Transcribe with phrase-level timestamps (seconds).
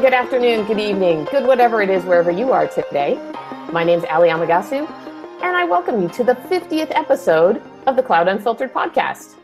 [0.00, 3.18] morning, good afternoon, good evening, good whatever it is wherever you are today.
[3.70, 4.88] My name's Ali Amagasu,
[5.42, 9.34] and I welcome you to the 50th episode of the Cloud Unfiltered podcast.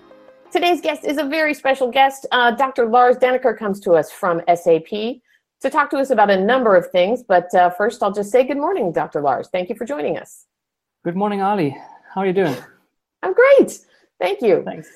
[0.50, 2.24] Today's guest is a very special guest.
[2.32, 2.86] Uh, Dr.
[2.86, 6.90] Lars Dannecker comes to us from SAP to talk to us about a number of
[6.90, 7.22] things.
[7.22, 9.20] But uh, first, I'll just say good morning, Dr.
[9.20, 9.48] Lars.
[9.52, 10.46] Thank you for joining us.
[11.04, 11.76] Good morning, Ali.
[12.14, 12.56] How are you doing?
[13.22, 13.78] I'm great.
[14.18, 14.62] Thank you.
[14.64, 14.88] Thanks.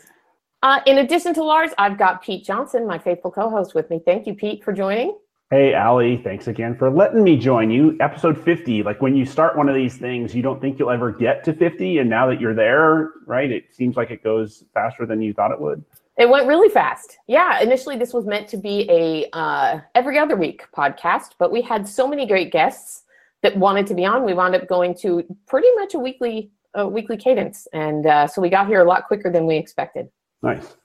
[0.62, 4.00] Uh, in addition to Lars, I've got Pete Johnson, my faithful co host, with me.
[4.02, 5.18] Thank you, Pete, for joining.
[5.52, 7.96] Hey, Ali, thanks again for letting me join you.
[7.98, 8.84] Episode 50.
[8.84, 11.52] Like when you start one of these things, you don't think you'll ever get to
[11.52, 11.98] 50.
[11.98, 15.50] And now that you're there, right, it seems like it goes faster than you thought
[15.50, 15.84] it would.
[16.16, 17.18] It went really fast.
[17.26, 21.62] Yeah, initially this was meant to be a uh, every other week podcast, but we
[21.62, 23.02] had so many great guests
[23.42, 24.24] that wanted to be on.
[24.24, 28.40] We wound up going to pretty much a weekly a weekly cadence, and uh, so
[28.40, 30.10] we got here a lot quicker than we expected.
[30.42, 30.76] Nice.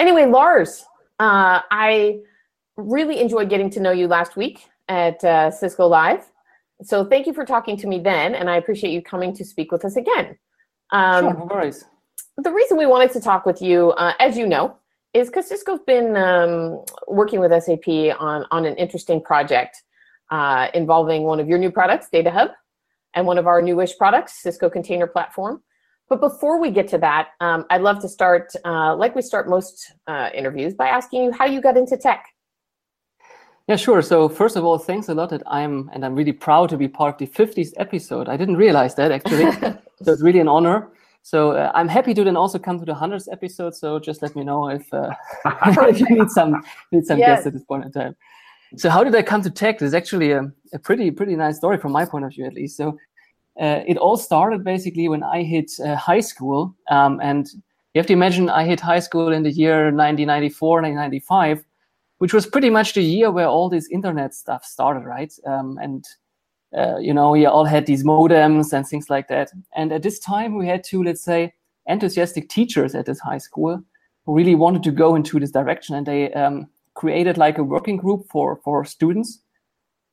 [0.00, 0.84] Anyway, Lars,
[1.20, 2.18] uh, I
[2.76, 6.30] really enjoyed getting to know you last week at uh, Cisco Live.
[6.82, 9.72] So thank you for talking to me then, and I appreciate you coming to speak
[9.72, 10.36] with us again.
[10.90, 11.84] Um, sure, no worries
[12.38, 14.76] the reason we wanted to talk with you, uh, as you know,
[15.12, 19.82] is because Cisco's been um, working with SAP on, on an interesting project
[20.30, 22.50] uh, involving one of your new products, Data Hub,
[23.14, 25.62] and one of our newish products, Cisco Container Platform.
[26.08, 29.48] But before we get to that, um, I'd love to start, uh, like we start
[29.48, 32.26] most uh, interviews, by asking you how you got into tech.
[33.66, 34.02] Yeah, sure.
[34.02, 36.86] So first of all, thanks a lot that I'm, and I'm really proud to be
[36.86, 38.28] part of the 50th episode.
[38.28, 39.50] I didn't realize that actually.
[40.02, 40.90] so it's really an honor.
[41.22, 43.74] So uh, I'm happy to then also come to the hundredth episode.
[43.74, 45.10] So just let me know if uh,
[45.46, 47.28] if you need some need some yes.
[47.28, 48.14] guests at this point in time.
[48.76, 49.80] So how did I come to tech?
[49.80, 52.76] It's actually a, a pretty pretty nice story from my point of view at least.
[52.76, 52.98] So
[53.58, 57.48] uh, it all started basically when I hit uh, high school, um, and
[57.94, 61.64] you have to imagine I hit high school in the year 1994, 1995,
[62.24, 65.30] which was pretty much the year where all this internet stuff started, right?
[65.44, 66.06] Um, and
[66.74, 69.50] uh, you know, we all had these modems and things like that.
[69.76, 71.52] And at this time, we had two, let's say,
[71.84, 73.84] enthusiastic teachers at this high school
[74.24, 77.98] who really wanted to go into this direction, and they um, created like a working
[77.98, 79.40] group for for students.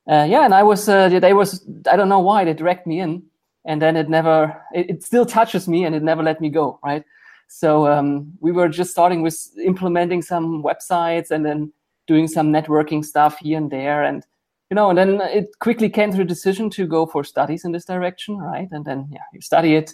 [0.05, 2.99] Uh, yeah, and I was, uh, they was, I don't know why they dragged me
[2.99, 3.23] in,
[3.63, 6.77] and then it never, it, it still touches me, and it never let me go,
[6.83, 7.05] right?
[7.47, 11.71] So um, we were just starting with implementing some websites and then
[12.07, 14.25] doing some networking stuff here and there, and
[14.71, 17.73] you know, and then it quickly came to the decision to go for studies in
[17.73, 18.69] this direction, right?
[18.71, 19.93] And then, yeah, you study it.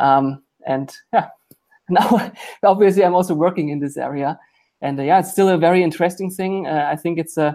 [0.00, 1.28] Um, and yeah,
[1.88, 2.32] now
[2.64, 4.36] obviously I'm also working in this area.
[4.80, 6.66] And uh, yeah, it's still a very interesting thing.
[6.66, 7.52] Uh, I think it's uh,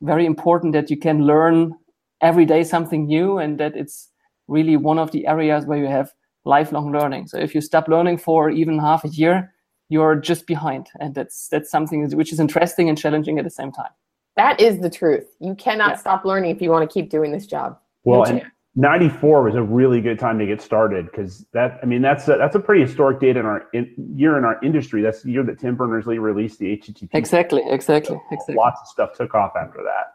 [0.00, 1.74] very important that you can learn
[2.22, 4.08] every day something new and that it's
[4.48, 6.10] really one of the areas where you have
[6.46, 7.26] lifelong learning.
[7.26, 9.52] So if you stop learning for even half a year,
[9.88, 10.88] you're just behind.
[11.00, 13.90] And that's that's something which is interesting and challenging at the same time.
[14.36, 15.26] That is the truth.
[15.40, 15.96] You cannot yeah.
[15.96, 17.78] stop learning if you want to keep doing this job.
[18.04, 18.42] Well, and
[18.76, 22.36] 94 was a really good time to get started because that, I mean, that's a,
[22.36, 25.00] that's a pretty historic date in our in, year in our industry.
[25.00, 27.08] That's the year that Tim Berners-Lee released the HTTP.
[27.14, 28.54] Exactly, exactly, exactly.
[28.54, 30.12] Lots of stuff took off after that.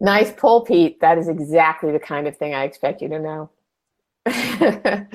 [0.00, 1.00] Nice pull, Pete.
[1.00, 3.50] That is exactly the kind of thing I expect you to know.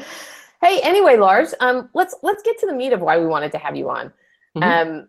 [0.61, 3.57] hey, anyway, Lars, um, let's let's get to the meat of why we wanted to
[3.57, 4.13] have you on.
[4.57, 4.63] Mm-hmm.
[4.63, 5.07] Um,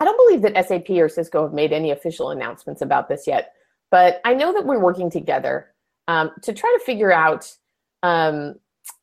[0.00, 3.52] I don't believe that SAP or Cisco have made any official announcements about this yet,
[3.90, 5.74] but I know that we're working together
[6.06, 7.52] um, to try to figure out
[8.02, 8.54] um,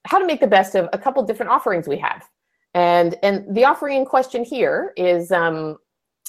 [0.05, 2.27] how to make the best of a couple different offerings we have.
[2.73, 5.77] And and the offering in question here is um,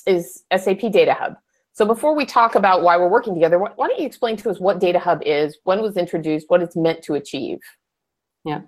[0.06, 1.36] is SAP Data Hub.
[1.72, 4.50] So before we talk about why we're working together, why, why don't you explain to
[4.50, 7.58] us what Data Hub is, when it was introduced, what it's meant to achieve?
[8.44, 8.62] Yeah.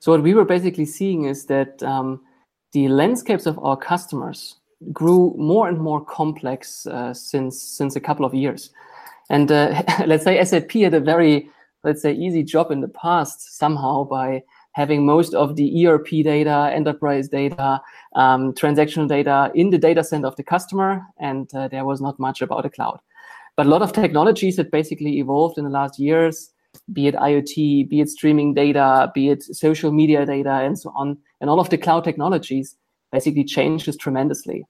[0.00, 2.20] So what we were basically seeing is that um,
[2.72, 4.56] the landscapes of our customers
[4.92, 8.70] grew more and more complex uh, since since a couple of years.
[9.30, 11.48] And uh, let's say SAP had a very
[11.84, 16.70] let's say easy job in the past somehow by having most of the ERP data,
[16.72, 17.80] enterprise data,
[18.14, 22.18] um, transactional data in the data center of the customer, and uh, there was not
[22.18, 22.98] much about the cloud.
[23.56, 26.51] But a lot of technologies that basically evolved in the last years,
[26.92, 31.18] be it IoT, be it streaming data, be it social media data, and so on,
[31.40, 32.76] and all of the cloud technologies
[33.10, 34.64] basically changes tremendously.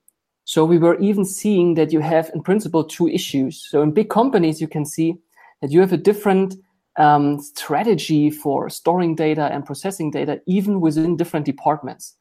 [0.44, 3.64] So we were even seeing that you have, in principle, two issues.
[3.70, 5.14] So in big companies, you can see
[5.60, 6.56] that you have a different
[6.96, 12.16] um, strategy for storing data and processing data, even within different departments.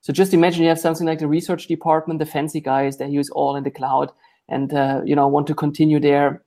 [0.00, 3.30] So just imagine you have something like the research department, the fancy guys, that use
[3.30, 4.12] all in the cloud
[4.48, 6.42] and uh, you know want to continue there,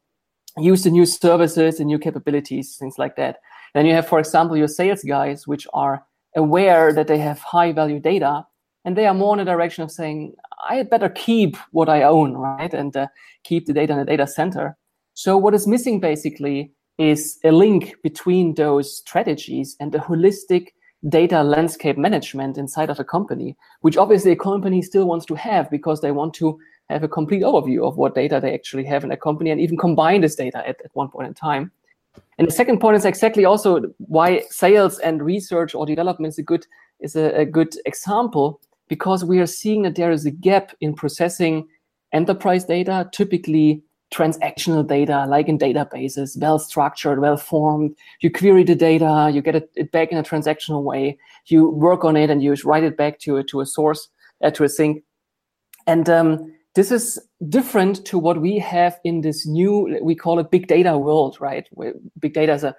[0.57, 3.37] use the new services, the new capabilities, things like that.
[3.73, 6.05] Then you have, for example, your sales guys, which are
[6.35, 8.45] aware that they have high value data,
[8.85, 10.33] and they are more in the direction of saying,
[10.69, 12.73] I had better keep what I own, right?
[12.73, 13.07] And uh,
[13.43, 14.77] keep the data in the data center.
[15.13, 20.69] So what is missing basically is a link between those strategies and the holistic
[21.09, 25.69] data landscape management inside of a company, which obviously a company still wants to have
[25.69, 26.57] because they want to
[26.89, 29.77] have a complete overview of what data they actually have in a company and even
[29.77, 31.71] combine this data at, at one point in time.
[32.37, 36.43] And the second point is exactly also why sales and research or development is a
[36.43, 36.65] good
[36.99, 40.93] is a, a good example because we are seeing that there is a gap in
[40.93, 41.67] processing
[42.13, 47.95] enterprise data, typically transactional data, like in databases, well structured, well formed.
[48.21, 51.17] You query the data, you get it, back in a transactional way.
[51.47, 54.07] You work on it and you write it back to a, to a source,
[54.41, 55.03] uh, to a sink.
[55.85, 57.19] And um, this is
[57.49, 61.67] different to what we have in this new, we call it big data world, right?
[61.71, 62.75] Where big data is a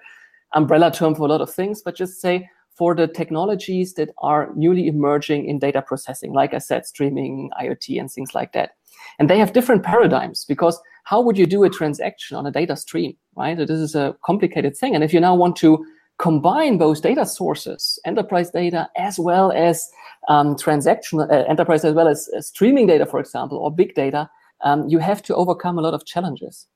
[0.53, 2.47] umbrella term for a lot of things, but just say
[2.77, 7.99] for the technologies that are newly emerging in data processing, like I said, streaming, IoT,
[7.99, 8.71] and things like that.
[9.19, 12.77] And they have different paradigms because how would you do a transaction on a data
[12.77, 13.57] stream, right?
[13.57, 14.95] So this is a complicated thing.
[14.95, 15.85] And if you now want to
[16.19, 19.89] combine both data sources, enterprise data, as well as
[20.27, 24.29] um, transactional uh, enterprise, as well as uh, streaming data, for example, or big data,
[24.61, 26.67] um, you have to overcome a lot of challenges.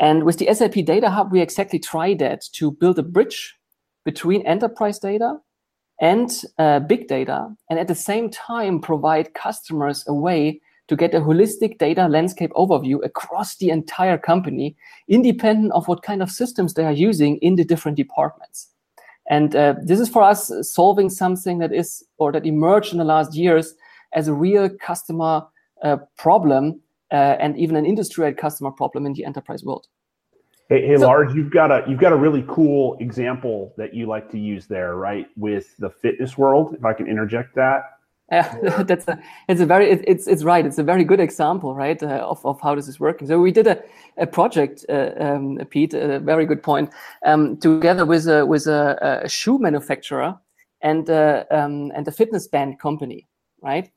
[0.00, 3.54] And with the SAP Data Hub, we exactly try that to build a bridge
[4.04, 5.38] between enterprise data
[6.00, 11.14] and uh, big data, and at the same time provide customers a way to get
[11.14, 14.76] a holistic data landscape overview across the entire company,
[15.08, 18.68] independent of what kind of systems they are using in the different departments.
[19.30, 23.04] And uh, this is for us solving something that is or that emerged in the
[23.04, 23.74] last years
[24.12, 25.46] as a real customer
[25.82, 26.80] uh, problem
[27.10, 29.86] uh, and even an industry-wide customer problem in the enterprise world.
[30.68, 34.06] Hey, hey so, Lars, you've got a you've got a really cool example that you
[34.06, 35.26] like to use there, right?
[35.36, 37.82] With the fitness world, if I can interject that.
[38.32, 39.18] Yeah, that's a
[39.48, 40.64] it's a very it, it's it's right.
[40.64, 43.28] It's a very good example, right, uh, of of how this is working.
[43.28, 43.82] So we did a
[44.16, 46.90] a project, uh, um, Pete, a very good point,
[47.26, 50.38] um, together with a with a, a shoe manufacturer
[50.80, 53.26] and uh, um, and a fitness band company,
[53.62, 53.90] right?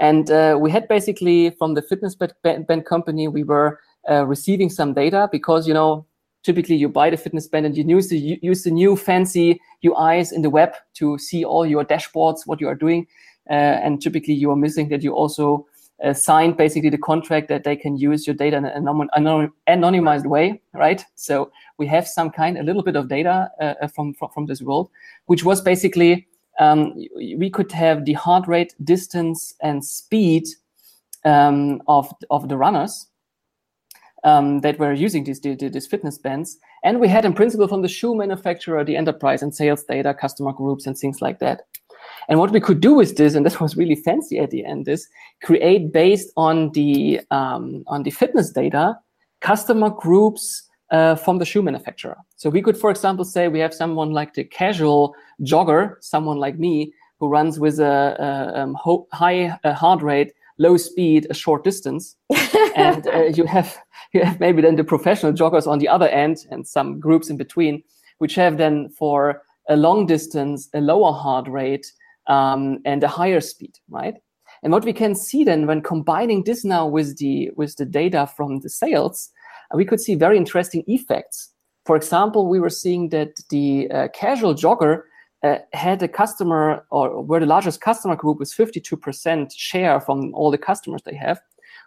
[0.00, 4.70] And uh, we had basically from the fitness band, band company, we were uh, receiving
[4.70, 6.06] some data because you know
[6.42, 10.32] typically you buy the fitness band and you use the use the new fancy UIs
[10.32, 13.06] in the web to see all your dashboards, what you are doing.
[13.50, 13.52] Uh,
[13.84, 15.66] and typically you are missing that you also
[16.02, 20.60] uh, signed basically the contract that they can use your data in an anonymized way,
[20.72, 21.04] right?
[21.14, 24.62] So we have some kind, a little bit of data uh, from, from, from this
[24.62, 24.90] world,
[25.26, 26.26] which was basically
[26.58, 30.44] um, we could have the heart rate, distance, and speed
[31.24, 33.08] um, of of the runners
[34.24, 37.88] um, that were using these, these fitness bands, and we had in principle from the
[37.88, 41.62] shoe manufacturer the enterprise and sales data, customer groups, and things like that.
[42.28, 44.88] And what we could do with this, and this was really fancy at the end,
[44.88, 45.08] is
[45.42, 48.96] create based on the um, on the fitness data,
[49.40, 52.16] customer groups uh, from the shoe manufacturer.
[52.36, 56.58] So we could, for example, say we have someone like the casual jogger, someone like
[56.58, 58.16] me, who runs with a,
[58.54, 58.76] a um,
[59.12, 62.16] high uh, heart rate, low speed, a short distance,
[62.76, 63.76] and uh, you have
[64.12, 67.36] you have maybe then the professional joggers on the other end, and some groups in
[67.36, 67.82] between,
[68.18, 71.90] which have then for a long distance, a lower heart rate,
[72.26, 74.14] um, and a higher speed, right?
[74.62, 78.26] And what we can see then when combining this now with the with the data
[78.36, 79.30] from the sales,
[79.72, 81.50] uh, we could see very interesting effects.
[81.84, 85.02] For example, we were seeing that the uh, casual jogger
[85.42, 90.50] uh, had a customer or were the largest customer group with 52% share from all
[90.50, 91.38] the customers they have,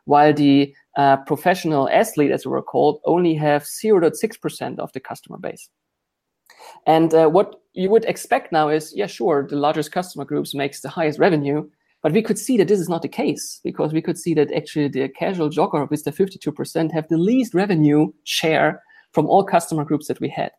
[0.05, 5.39] while the uh, professional athlete, as we were called, only have 0.6% of the customer
[5.39, 5.69] base.
[6.85, 10.81] And uh, what you would expect now is, yeah, sure, the largest customer groups makes
[10.81, 11.69] the highest revenue,
[12.01, 14.51] but we could see that this is not the case because we could see that
[14.53, 18.81] actually the casual jogger with the 52% have the least revenue share
[19.11, 20.51] from all customer groups that we had.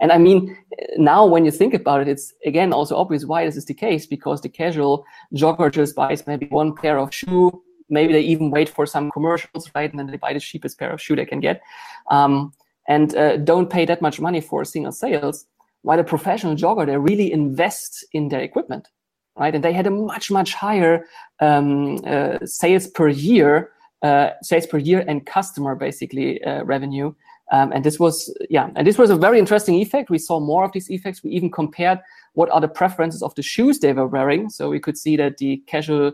[0.00, 0.56] And I mean,
[0.96, 4.04] now when you think about it, it's again also obvious why this is the case
[4.04, 5.04] because the casual
[5.34, 7.62] jogger just buys maybe one pair of shoe.
[7.88, 9.88] Maybe they even wait for some commercials, right?
[9.88, 11.62] And then they buy the cheapest pair of shoe they can get,
[12.10, 12.52] um,
[12.88, 15.46] and uh, don't pay that much money for single sales.
[15.82, 18.88] While a professional jogger, they really invest in their equipment,
[19.36, 19.54] right?
[19.54, 21.06] And they had a much, much higher
[21.40, 23.72] um, uh, sales per year,
[24.02, 27.12] uh, sales per year and customer basically uh, revenue.
[27.50, 30.08] Um, and this was, yeah, and this was a very interesting effect.
[30.08, 31.22] We saw more of these effects.
[31.22, 32.00] We even compared
[32.34, 34.48] what are the preferences of the shoes they were wearing.
[34.48, 36.12] So we could see that the casual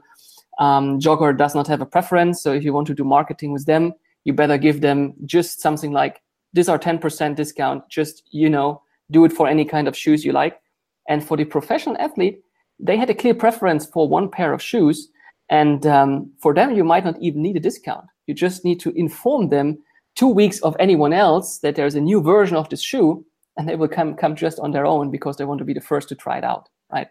[0.58, 2.42] um, jogger does not have a preference.
[2.42, 3.92] So if you want to do marketing with them,
[4.24, 6.20] you better give them just something like
[6.52, 7.88] this are 10% discount.
[7.88, 10.60] Just, you know, do it for any kind of shoes you like.
[11.08, 12.40] And for the professional athlete,
[12.78, 15.08] they had a clear preference for one pair of shoes.
[15.48, 18.04] And um, for them, you might not even need a discount.
[18.26, 19.78] You just need to inform them
[20.14, 23.24] two weeks of anyone else that there's a new version of this shoe,
[23.56, 25.80] and they will come come just on their own because they want to be the
[25.80, 27.08] first to try it out, right?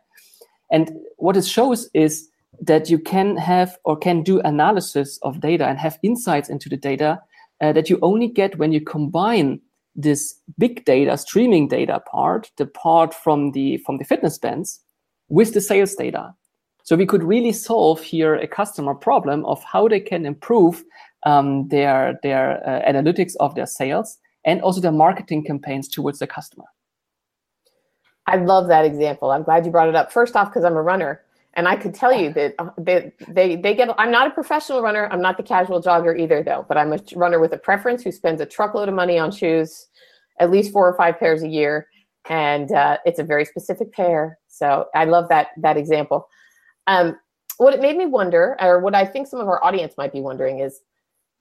[0.71, 2.29] And what it shows is
[2.61, 6.77] that you can have or can do analysis of data and have insights into the
[6.77, 7.19] data
[7.61, 9.59] uh, that you only get when you combine
[9.97, 14.79] this big data streaming data part the part from the from the fitness bands
[15.27, 16.33] with the sales data.
[16.83, 20.83] So we could really solve here a customer problem of how they can improve
[21.23, 26.27] um, their their uh, analytics of their sales and also their marketing campaigns towards the
[26.27, 26.65] customer.
[28.27, 29.31] I love that example.
[29.31, 30.11] I'm glad you brought it up.
[30.11, 31.21] First off because i'm a runner
[31.57, 34.83] and I could tell you that uh, they, they, they get, I'm not a professional
[34.83, 35.09] runner.
[35.11, 38.11] I'm not the casual jogger either, though, but I'm a runner with a preference who
[38.11, 39.87] spends a truckload of money on shoes,
[40.39, 41.87] at least four or five pairs a year.
[42.29, 44.37] And uh, it's a very specific pair.
[44.47, 46.29] So I love that, that example.
[46.85, 47.17] Um,
[47.57, 50.21] what it made me wonder, or what I think some of our audience might be
[50.21, 50.79] wondering is,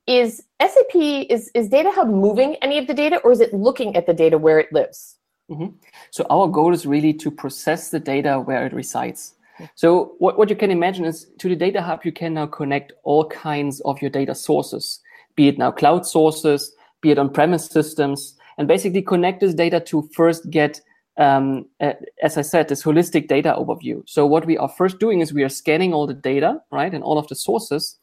[0.06, 3.96] is SAP, is, is Data Hub moving any of the data or is it looking
[3.96, 5.16] at the data where it lives?
[5.50, 5.76] Mm-hmm.
[6.10, 9.35] So our goal is really to process the data where it resides.
[9.74, 12.92] So what, what you can imagine is to the data hub, you can now connect
[13.04, 15.00] all kinds of your data sources,
[15.34, 20.08] be it now cloud sources, be it on-premise systems, and basically connect this data to
[20.14, 20.80] first get,
[21.18, 24.02] um, uh, as I said, this holistic data overview.
[24.06, 27.04] So what we are first doing is we are scanning all the data, right, and
[27.04, 27.98] all of the sources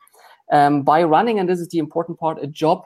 [0.52, 2.86] um, by running, and this is the important part, a job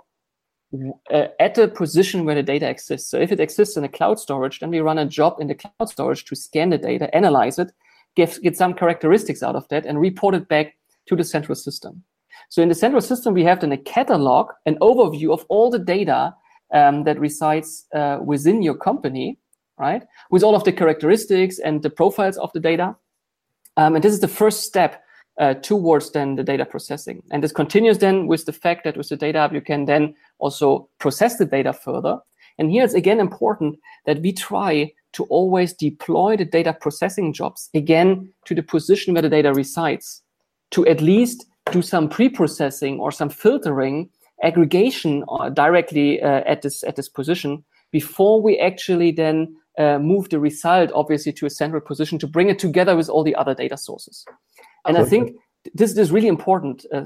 [1.11, 3.09] uh, at the position where the data exists.
[3.09, 5.55] So if it exists in a cloud storage, then we run a job in the
[5.55, 7.71] cloud storage to scan the data, analyze it,
[8.17, 10.75] get, get some characteristics out of that and report it back
[11.07, 12.03] to the central system.
[12.49, 15.79] So in the central system, we have then a catalog, an overview of all the
[15.79, 16.33] data
[16.73, 19.37] um, that resides uh, within your company,
[19.77, 20.03] right?
[20.31, 22.95] With all of the characteristics and the profiles of the data.
[23.77, 25.03] Um, and this is the first step
[25.39, 27.21] uh, towards then the data processing.
[27.31, 30.15] And this continues then with the fact that with the data hub, you can then
[30.39, 32.17] also process the data further.
[32.57, 37.69] And here it's again important that we try to always deploy the data processing jobs
[37.73, 40.21] again to the position where the data resides,
[40.71, 44.09] to at least do some pre-processing or some filtering,
[44.43, 50.29] aggregation uh, directly uh, at this at this position before we actually then uh, move
[50.29, 53.55] the result obviously to a central position to bring it together with all the other
[53.55, 54.25] data sources.
[54.85, 55.35] And I think
[55.73, 56.85] this is really important.
[56.93, 57.03] Uh, uh,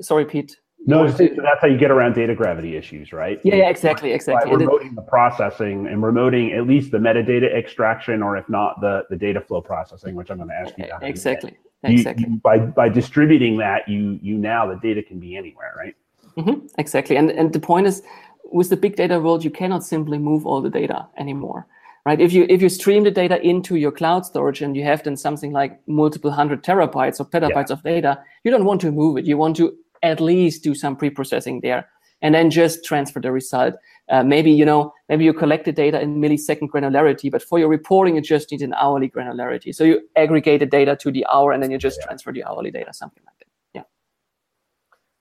[0.00, 0.56] sorry, Pete.
[0.86, 3.38] No, that's how you get around data gravity issues, right?
[3.44, 4.50] Yeah, yeah exactly, exactly.
[4.50, 9.04] By remoting the processing and remoting at least the metadata extraction, or if not, the,
[9.10, 10.86] the data flow processing, which I'm going to ask you.
[10.86, 12.26] About exactly, you, exactly.
[12.28, 15.94] You, by by distributing that, you you now the data can be anywhere, right?
[16.38, 18.02] Mm-hmm, exactly, and and the point is,
[18.44, 21.66] with the big data world, you cannot simply move all the data anymore
[22.06, 25.02] right if you if you stream the data into your cloud storage and you have
[25.02, 27.74] then something like multiple hundred terabytes or petabytes yeah.
[27.74, 30.96] of data you don't want to move it you want to at least do some
[30.96, 31.88] pre-processing there
[32.22, 33.74] and then just transfer the result.
[34.08, 37.68] Uh, maybe you know, maybe you collect the data in millisecond granularity, but for your
[37.68, 39.74] reporting, you just need an hourly granularity.
[39.74, 42.06] So you aggregate the data to the hour, and then you just yeah.
[42.06, 43.46] transfer the hourly data, something like that.
[43.74, 43.82] Yeah.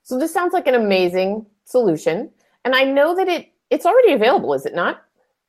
[0.04, 2.32] So this sounds like an amazing solution,
[2.66, 5.04] and I know that it it's already available, is it not?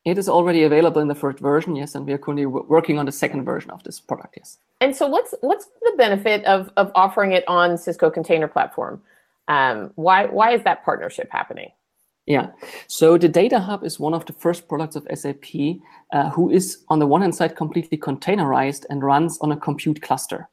[0.04, 3.06] It is already available in the first version, yes, and we are currently working on
[3.06, 4.58] the second version of this product, yes.
[4.80, 9.00] And so, what's what's the benefit of of offering it on Cisco Container Platform?
[9.50, 11.70] Um, why why is that partnership happening?
[12.26, 12.50] Yeah,
[12.86, 15.46] so the Data Hub is one of the first products of SAP
[16.12, 20.00] uh, who is on the one hand side completely containerized and runs on a compute
[20.00, 20.48] cluster.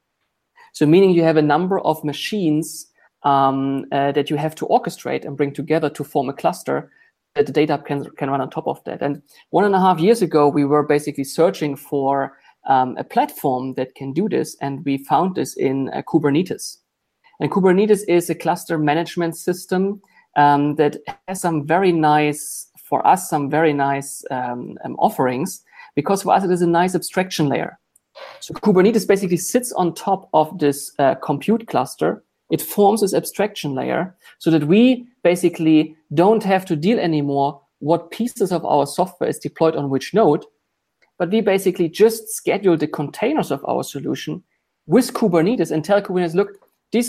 [0.72, 2.88] So meaning you have a number of machines
[3.22, 6.90] um, uh, that you have to orchestrate and bring together to form a cluster
[7.36, 9.00] that the data Hub can, can run on top of that.
[9.00, 12.36] And one and a half years ago, we were basically searching for
[12.68, 16.78] um, a platform that can do this, and we found this in uh, Kubernetes.
[17.40, 20.00] And Kubernetes is a cluster management system
[20.36, 25.62] um, that has some very nice, for us, some very nice um, um, offerings
[25.94, 27.78] because for us it is a nice abstraction layer.
[28.40, 32.22] So Kubernetes basically sits on top of this uh, compute cluster.
[32.50, 38.10] It forms this abstraction layer so that we basically don't have to deal anymore what
[38.10, 40.44] pieces of our software is deployed on which node,
[41.18, 44.42] but we basically just schedule the containers of our solution
[44.86, 46.50] with Kubernetes and tell Kubernetes, look,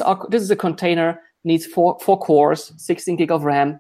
[0.02, 3.80] are this is a container needs four four cores, 16 gig of RAM.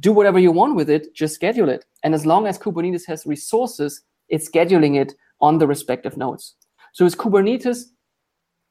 [0.00, 1.84] Do whatever you want with it, just schedule it.
[2.02, 6.54] And as long as Kubernetes has resources, it's scheduling it on the respective nodes.
[6.92, 7.84] So with Kubernetes,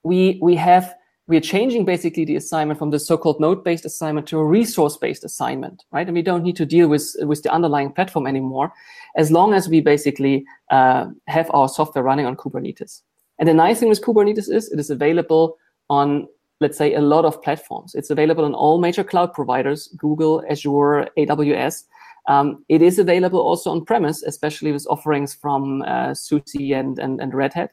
[0.04, 0.94] we we have
[1.28, 5.84] we are changing basically the assignment from the so-called node-based assignment to a resource-based assignment,
[5.92, 6.08] right?
[6.08, 8.72] And we don't need to deal with with the underlying platform anymore,
[9.16, 13.02] as long as we basically uh, have our software running on Kubernetes.
[13.40, 15.58] And the nice thing with Kubernetes is it is available
[15.90, 16.28] on
[16.60, 17.96] let's say, a lot of platforms.
[17.96, 21.84] It's available on all major cloud providers, Google, Azure, AWS.
[22.28, 27.22] Um, it is available also on premise, especially with offerings from uh, SUSE and, and,
[27.22, 27.72] and Red Hat.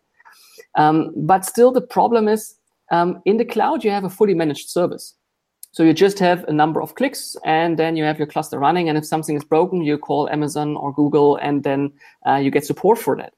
[0.77, 2.55] Um, but still, the problem is
[2.91, 5.15] um, in the cloud, you have a fully managed service.
[5.73, 8.89] So you just have a number of clicks and then you have your cluster running.
[8.89, 11.93] And if something is broken, you call Amazon or Google and then
[12.29, 13.33] uh, you get support for that.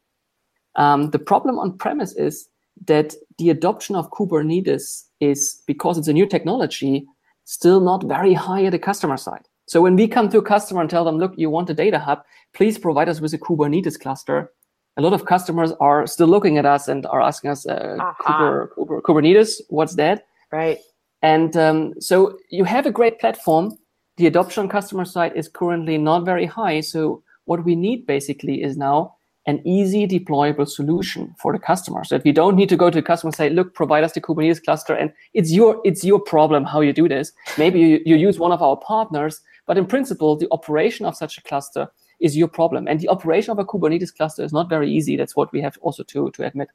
[0.75, 2.47] Um, the problem on premise is
[2.85, 7.07] that the adoption of Kubernetes is, because it's a new technology,
[7.45, 9.49] still not very high at the customer side.
[9.67, 11.99] So when we come to a customer and tell them, look, you want a data
[11.99, 12.23] hub,
[12.55, 14.53] please provide us with a Kubernetes cluster.
[14.97, 18.69] A lot of customers are still looking at us and are asking us, uh, Kuber,
[18.77, 20.27] Kuber, Kubernetes, what's that?
[20.53, 20.79] Right.
[21.23, 23.77] And um, so you have a great platform.
[24.17, 26.81] The adoption on customer side is currently not very high.
[26.81, 29.16] So what we need basically is now
[29.47, 32.03] an easy deployable solution for the customer.
[32.05, 34.13] So if you don't need to go to the customer and say, look, provide us
[34.13, 37.33] the Kubernetes cluster and it's your it's your problem how you do this.
[37.57, 41.37] Maybe you, you use one of our partners but in principle, the operation of such
[41.39, 41.89] a cluster
[42.21, 42.87] is your problem.
[42.89, 45.17] And the operation of a Kubernetes cluster is not very easy.
[45.17, 46.69] That's what we have also to, to admit.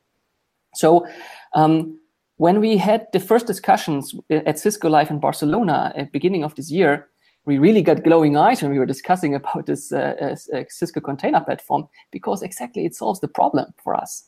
[0.75, 1.07] So
[1.55, 1.99] um,
[2.37, 6.69] when we had the first discussions at Cisco Live in Barcelona at beginning of this
[6.69, 7.07] year,
[7.45, 11.41] we really got glowing eyes when we were discussing about this uh, uh, Cisco container
[11.41, 14.27] platform because exactly it solves the problem for us.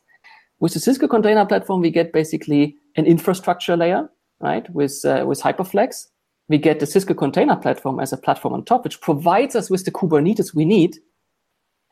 [0.59, 5.41] With the Cisco container platform, we get basically an infrastructure layer, right, with uh, with
[5.41, 6.05] Hyperflex,
[6.49, 9.85] we get the Cisco Container Platform as a platform on top, which provides us with
[9.85, 10.97] the Kubernetes we need,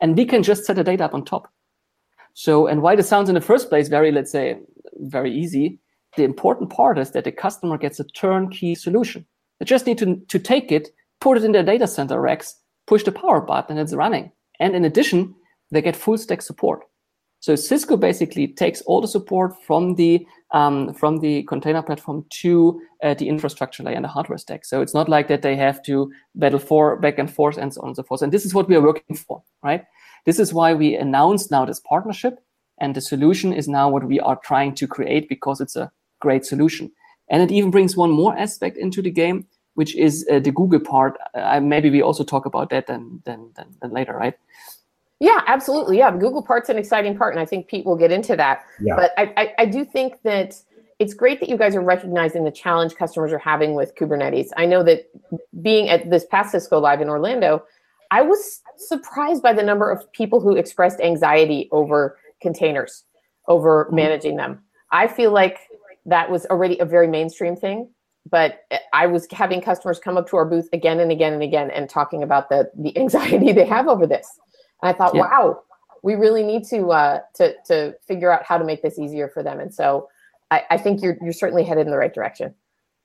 [0.01, 1.51] and we can just set the data hub on top.
[2.33, 4.57] So, and why this sounds in the first place very, let's say,
[4.97, 5.79] very easy,
[6.17, 9.25] the important part is that the customer gets a turnkey solution.
[9.59, 10.89] They just need to, to take it,
[11.21, 12.55] put it in their data center racks,
[12.87, 14.31] push the power button, and it's running.
[14.59, 15.33] And in addition,
[15.71, 16.81] they get full stack support.
[17.39, 22.81] So Cisco basically takes all the support from the um, from the container platform to
[23.03, 24.65] uh, the infrastructure layer and the hardware stack.
[24.65, 27.81] So it's not like that they have to battle for back and forth and so
[27.81, 28.21] on and so forth.
[28.21, 29.85] And this is what we are working for, right?
[30.25, 32.39] This is why we announced now this partnership,
[32.79, 36.45] and the solution is now what we are trying to create because it's a great
[36.45, 36.91] solution.
[37.29, 40.79] And it even brings one more aspect into the game, which is uh, the Google
[40.79, 41.17] part.
[41.33, 44.35] Uh, maybe we also talk about that then, then, then, then later, right?
[45.19, 45.99] Yeah, absolutely.
[45.99, 48.65] Yeah, Google part's an exciting part, and I think Pete will get into that.
[48.81, 48.95] Yeah.
[48.95, 50.55] But I, I, I do think that
[50.97, 54.49] it's great that you guys are recognizing the challenge customers are having with Kubernetes.
[54.57, 55.09] I know that
[55.61, 57.63] being at this past Cisco Live in Orlando,
[58.11, 63.03] I was surprised by the number of people who expressed anxiety over containers,
[63.47, 63.95] over mm-hmm.
[63.95, 64.63] managing them.
[64.91, 65.59] I feel like
[66.05, 67.89] that was already a very mainstream thing,
[68.29, 71.71] but I was having customers come up to our booth again and again and again
[71.71, 74.39] and talking about the the anxiety they have over this.
[74.81, 75.21] And I thought, yeah.
[75.21, 75.61] wow,
[76.03, 79.43] we really need to uh, to to figure out how to make this easier for
[79.43, 79.59] them.
[79.59, 80.09] And so
[80.49, 82.53] I, I think you're you're certainly headed in the right direction.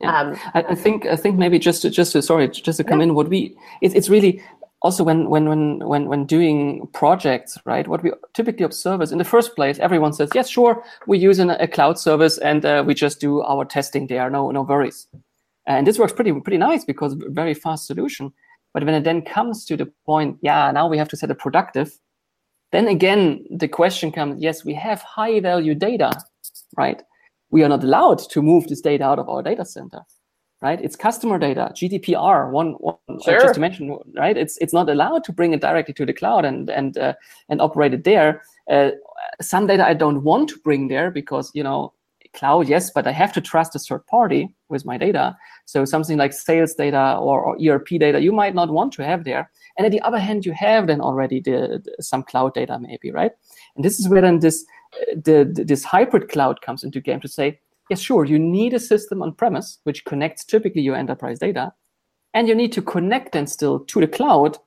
[0.01, 0.21] Yeah.
[0.21, 3.01] Um, I, I, think I think maybe just to, just to sorry just to come
[3.01, 3.05] yeah.
[3.05, 4.43] in what we it, it's really
[4.83, 9.19] also when when when when when doing projects right what we typically observe is in
[9.19, 12.95] the first place everyone says yes sure we use a cloud service and uh, we
[12.95, 14.31] just do our testing there.
[14.31, 15.09] No no worries.
[15.67, 18.33] And this works pretty pretty nice because very fast solution.
[18.73, 21.35] But when it then comes to the point, yeah, now we have to set a
[21.35, 21.99] productive,
[22.73, 26.13] then again, the question comes, yes, we have high value data,
[26.77, 27.03] right?
[27.51, 30.01] We are not allowed to move this data out of our data center,
[30.63, 30.81] right?
[30.81, 33.41] It's customer data, GDPR, one, one sure.
[33.41, 34.37] just to mention, right?
[34.37, 37.15] It's, it's not allowed to bring it directly to the cloud and, and, uh,
[37.49, 38.43] and operate it there.
[38.71, 38.91] Uh,
[39.41, 41.93] some data I don't want to bring there because, you know,
[42.33, 45.37] cloud, yes, but I have to trust a third party with my data.
[45.65, 49.25] So something like sales data or, or ERP data, you might not want to have
[49.25, 49.51] there.
[49.77, 53.11] And at the other hand, you have then already the, the, some cloud data, maybe,
[53.11, 53.33] right?
[53.75, 54.65] And this is where then this
[55.15, 58.81] the, the, this hybrid cloud comes into game to say, yes, sure, you need a
[58.81, 61.73] system on premise which connects typically your enterprise data,
[62.35, 64.59] and you need to connect then still to the cloud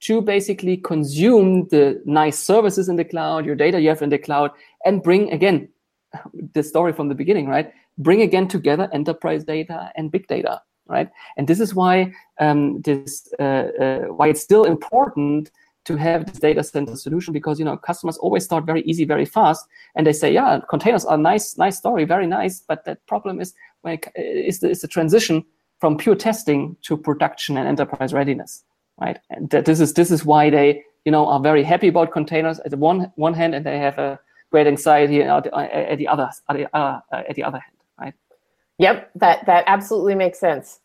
[0.00, 4.18] to basically consume the nice services in the cloud, your data you have in the
[4.18, 4.50] cloud,
[4.84, 5.68] and bring again
[6.54, 7.72] the story from the beginning, right?
[7.98, 11.10] Bring again together enterprise data and big data, right?
[11.36, 15.50] And this is why um, this uh, uh, why it's still important
[15.84, 19.24] to have this data center solution because you know customers always start very easy, very
[19.24, 23.40] fast, and they say, yeah, containers are nice, nice story, very nice, but that problem
[23.40, 25.44] is when it, is the is the transition
[25.78, 28.64] from pure testing to production and enterprise readiness,
[29.00, 29.18] right?
[29.30, 32.60] And that this is this is why they you know are very happy about containers
[32.60, 34.18] at the one one hand, and they have a
[34.50, 38.14] great anxiety at the, at the other at the, uh, at the other hand, right?
[38.78, 40.80] Yep, that that absolutely makes sense.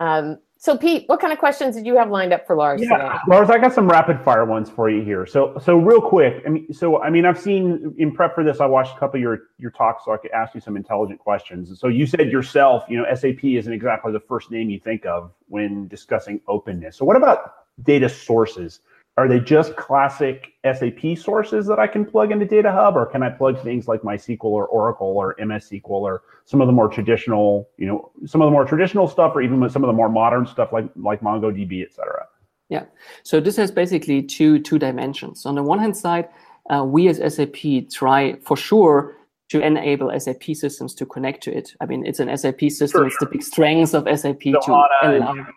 [0.00, 2.96] Um, So, Pete, what kind of questions did you have lined up for Lars yeah,
[2.96, 3.14] today?
[3.28, 5.26] Lars, I got some rapid fire ones for you here.
[5.26, 6.42] So, so real quick.
[6.46, 9.18] I mean, so I mean, I've seen in prep for this, I watched a couple
[9.18, 11.78] of your your talks, so I could ask you some intelligent questions.
[11.78, 15.32] So, you said yourself, you know, SAP isn't exactly the first name you think of
[15.48, 16.96] when discussing openness.
[16.96, 18.80] So, what about data sources?
[19.16, 23.22] Are they just classic SAP sources that I can plug into Data Hub, or can
[23.22, 26.88] I plug things like MySQL or Oracle or MS SQL or some of the more
[26.88, 30.08] traditional, you know, some of the more traditional stuff, or even some of the more
[30.08, 32.26] modern stuff like like MongoDB, et cetera?
[32.68, 32.86] Yeah.
[33.22, 35.46] So this has basically two two dimensions.
[35.46, 36.28] On the one hand side,
[36.70, 39.16] uh, we as SAP try for sure
[39.50, 41.74] to enable SAP systems to connect to it.
[41.80, 42.88] I mean, it's an SAP system.
[42.88, 43.06] Sure.
[43.06, 44.88] It's the big strength of SAP to allow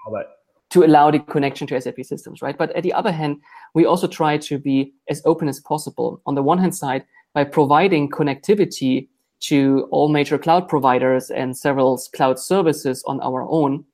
[0.05, 0.27] all that.
[0.69, 2.57] To allow the connection to SAP systems, right?
[2.57, 3.41] But at the other hand,
[3.73, 6.21] we also try to be as open as possible.
[6.25, 9.07] On the one hand side, by providing connectivity
[9.39, 13.85] to all major cloud providers and several cloud services on our own,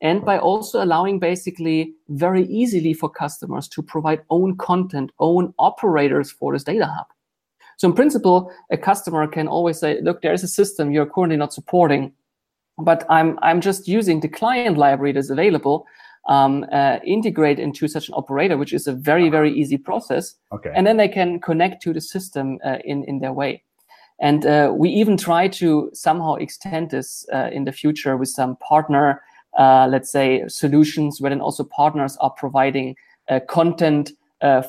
[0.00, 6.30] and by also allowing basically very easily for customers to provide own content, own operators
[6.30, 7.06] for this data hub.
[7.78, 11.36] So in principle, a customer can always say, look, there is a system you're currently
[11.36, 12.12] not supporting,
[12.76, 15.86] but I'm, I'm just using the client library that's available
[16.28, 20.34] um, uh, integrate into such an operator, which is a very, very easy process.
[20.52, 20.70] Okay.
[20.74, 23.62] And then they can connect to the system uh, in, in their way.
[24.20, 28.56] And uh, we even try to somehow extend this uh, in the future with some
[28.56, 29.22] partner,
[29.58, 32.96] uh, let's say, solutions where then also partners are providing
[33.28, 34.12] uh, content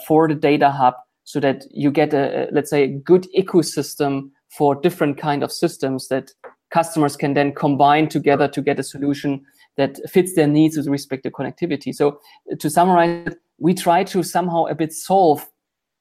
[0.08, 0.96] for the data hub
[1.26, 6.08] so that you get a, let's say, a good ecosystem for different kind of systems
[6.08, 6.32] that
[6.72, 9.46] customers can then combine together to get a solution
[9.80, 11.96] that fits their needs with respect to connectivity.
[11.96, 12.20] So
[12.60, 15.50] to summarize, we try to somehow a bit solve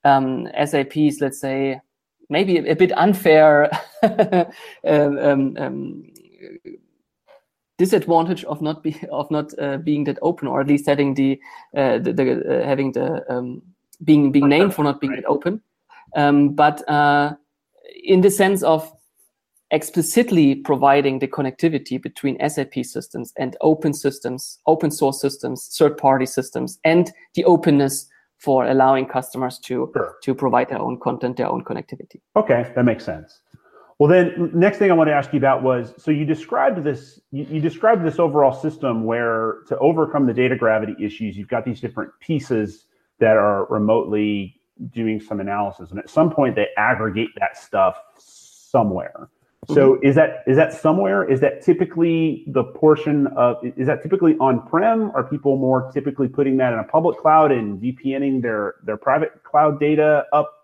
[0.05, 1.81] um, SAP's, let's say,
[2.29, 3.71] maybe a, a bit unfair
[4.03, 4.49] um,
[4.85, 6.05] um, um,
[7.79, 11.41] disadvantage of not be of not uh, being that open, or at least having the,
[11.77, 12.25] uh, the, the
[12.63, 13.63] uh, having the um,
[14.03, 15.63] being being named for not being that open.
[16.17, 17.35] Um, but uh,
[18.03, 18.93] in the sense of
[19.71, 26.27] explicitly providing the connectivity between SAP systems and open systems, open source systems, third party
[26.27, 30.17] systems, and the openness for allowing customers to, Sure.
[30.23, 32.21] to provide their own content, their own connectivity.
[32.37, 33.41] Okay, that makes sense.
[33.99, 37.21] Well, then next thing I want to ask you about was so you described this
[37.33, 41.65] you, you described this overall system where to overcome the data gravity issues, you've got
[41.65, 42.87] these different pieces
[43.19, 44.61] that are remotely
[44.93, 49.29] doing some analysis, and at some point they aggregate that stuff somewhere.
[49.75, 51.31] So is that is that somewhere?
[51.31, 55.11] Is that typically the portion of is that typically on prem?
[55.15, 59.45] Are people more typically putting that in a public cloud and VPNing their their private
[59.45, 60.55] cloud data up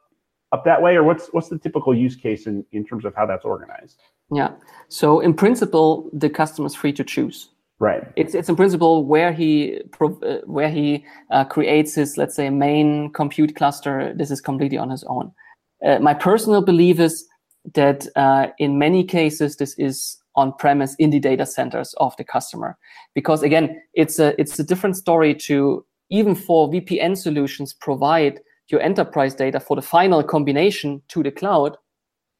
[0.52, 3.26] up that way, or what's what's the typical use case in, in terms of how
[3.26, 4.00] that's organized?
[4.32, 4.52] Yeah.
[4.88, 7.50] So in principle, the customer is free to choose.
[7.80, 8.04] Right.
[8.16, 13.12] It's it's in principle where he uh, where he uh, creates his let's say main
[13.12, 14.14] compute cluster.
[14.16, 15.32] This is completely on his own.
[15.84, 17.28] Uh, my personal belief is
[17.72, 22.24] that uh, in many cases this is on premise in the data centers of the
[22.24, 22.77] customer,
[23.14, 28.81] because again it's a it's a different story to even for VPN solutions provide your
[28.81, 31.77] enterprise data for the final combination to the cloud,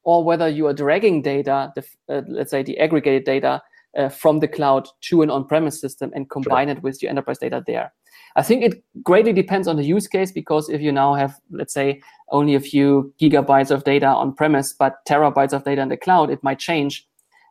[0.05, 3.63] or whether you are dragging data, the, uh, let's say the aggregated data
[3.97, 7.63] uh, from the cloud to an on-premise system and combine it with your enterprise data
[7.67, 7.93] there.
[8.37, 11.73] I think it greatly depends on the use case because if you now have, let's
[11.73, 15.97] say, only a few gigabytes of data on premise, but terabytes of data in the
[15.97, 17.07] cloud, it might change.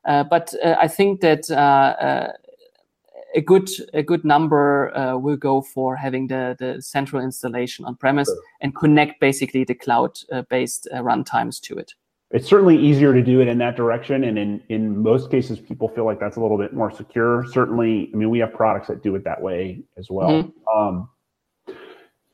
[0.06, 2.34] Uh, but uh, I think that uh, uh,
[3.36, 7.96] a good a good number uh, will go for having the the central installation on
[7.96, 11.94] premise and connect basically the cloud uh, based uh, runtimes to it.
[12.34, 15.88] It's certainly easier to do it in that direction, and in in most cases, people
[15.88, 17.46] feel like that's a little bit more secure.
[17.46, 20.52] Certainly, I mean, we have products that do it that way as well.
[20.76, 21.10] Um,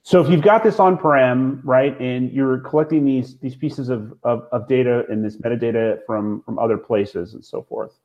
[0.03, 4.47] so if you've got this on-prem, right, and you're collecting these these pieces of, of,
[4.53, 7.99] of data and this metadata from from other places and so forth,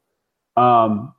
[0.56, 1.14] um,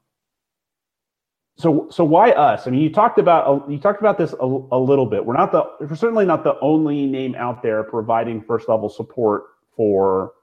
[1.55, 2.67] so so why us?
[2.67, 5.25] I mean, you talked about you talked about this a, a little bit.
[5.25, 9.45] We're not the we're certainly not the only name out there providing first level support
[9.77, 10.33] for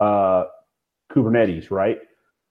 [0.00, 0.44] uh,
[1.12, 1.98] Kubernetes, right?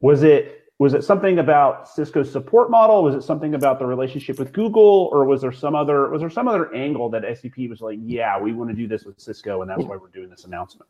[0.02, 3.04] Was it was it something about Cisco's support model?
[3.04, 6.30] Was it something about the relationship with Google, or was there some other was there
[6.30, 9.62] some other angle that SAP was like, yeah, we want to do this with Cisco,
[9.62, 10.90] and that's why we're doing this announcement?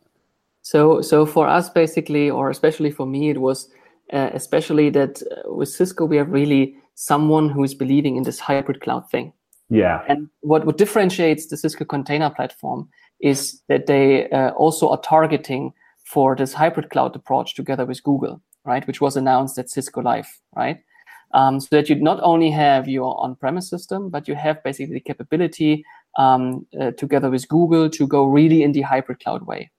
[0.62, 3.70] So, so for us, basically, or especially for me, it was
[4.14, 8.40] uh, especially that uh, with Cisco, we have really someone who is believing in this
[8.40, 9.34] hybrid cloud thing.
[9.70, 15.00] Yeah, And what, what differentiates the Cisco container platform is that they uh, also are
[15.02, 15.74] targeting
[16.14, 18.86] for this hybrid cloud approach together with Google, right?
[18.88, 20.80] Which was announced at Cisco Live, right?
[21.34, 25.00] um, so that you not only have your on-premise system, but you have basically the
[25.00, 25.84] capability
[26.18, 29.72] um, uh, together with Google to go really in the hybrid cloud way.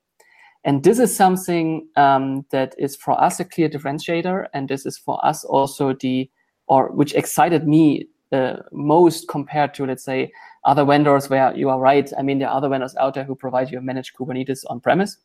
[0.63, 4.97] And this is something um, that is for us a clear differentiator, and this is
[4.97, 6.29] for us also the
[6.67, 10.31] or which excited me uh, most compared to let's say
[10.63, 12.11] other vendors where you are right.
[12.17, 15.17] I mean, there are other vendors out there who provide you managed Kubernetes on premise.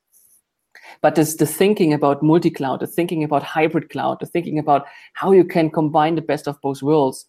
[1.03, 5.33] But this the thinking about multi-cloud, the thinking about hybrid cloud, the thinking about how
[5.33, 7.27] you can combine the best of both worlds.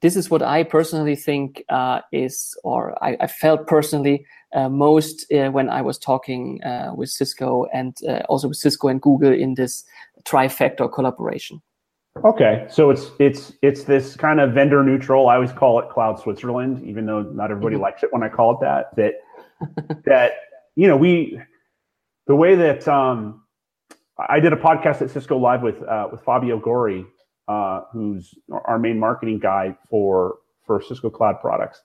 [0.00, 5.26] This is what I personally think uh, is, or I, I felt personally uh, most
[5.32, 9.32] uh, when I was talking uh, with Cisco and uh, also with Cisco and Google
[9.32, 9.84] in this
[10.24, 11.60] trifactor collaboration.
[12.24, 15.28] Okay, so it's it's it's this kind of vendor neutral.
[15.28, 17.82] I always call it Cloud Switzerland, even though not everybody mm-hmm.
[17.84, 18.94] likes it when I call it that.
[18.96, 20.32] That that
[20.74, 21.40] you know we
[22.28, 23.42] the way that um,
[24.18, 27.04] I did a podcast at Cisco Live with uh, with Fabio Gori,
[27.48, 28.34] uh, who's
[28.66, 31.82] our main marketing guy for for Cisco Cloud products,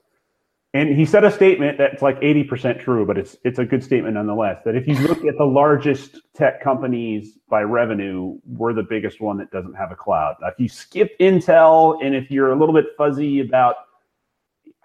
[0.73, 4.15] and he said a statement that's like 80% true, but it's it's a good statement
[4.15, 4.61] nonetheless.
[4.65, 9.37] That if you look at the largest tech companies by revenue, we're the biggest one
[9.37, 10.35] that doesn't have a cloud.
[10.41, 13.75] If you skip Intel, and if you're a little bit fuzzy about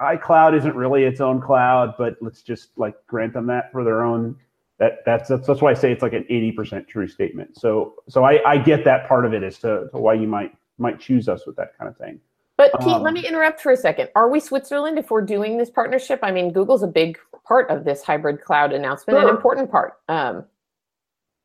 [0.00, 4.04] iCloud isn't really its own cloud, but let's just like grant them that for their
[4.04, 4.36] own.
[4.78, 7.58] That that's that's, that's why I say it's like an 80% true statement.
[7.58, 10.52] So so I, I get that part of it as to, to why you might
[10.78, 12.20] might choose us with that kind of thing.
[12.56, 14.08] But Pete, um, let me interrupt for a second.
[14.16, 16.18] Are we Switzerland if we're doing this partnership?
[16.24, 19.28] I mean, Google's a big part of this hybrid cloud announcement, sure.
[19.28, 19.94] an important part.
[20.08, 20.44] Um,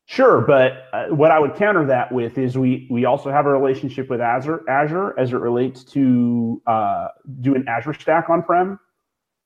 [0.06, 3.52] sure, but uh, what I would counter that with is we we also have a
[3.52, 7.10] relationship with Azure Azure as it relates to uh,
[7.42, 8.80] doing Azure Stack on prem.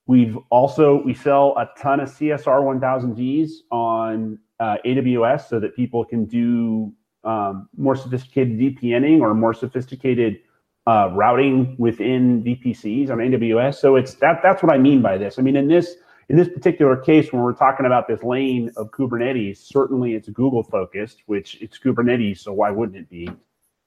[0.08, 6.06] We've also we sell a ton of CSR 1000Vs on uh, AWS so that people
[6.06, 6.94] can do
[7.24, 10.40] um, more sophisticated VPNing or more sophisticated
[10.88, 13.76] uh, routing within VPCs on AWS.
[13.76, 15.38] So it's that that's what I mean by this.
[15.38, 15.96] I mean in this
[16.30, 20.64] in this particular case, when we're talking about this lane of Kubernetes, certainly it's Google
[20.64, 23.30] focused, which it's Kubernetes, so why wouldn't it be?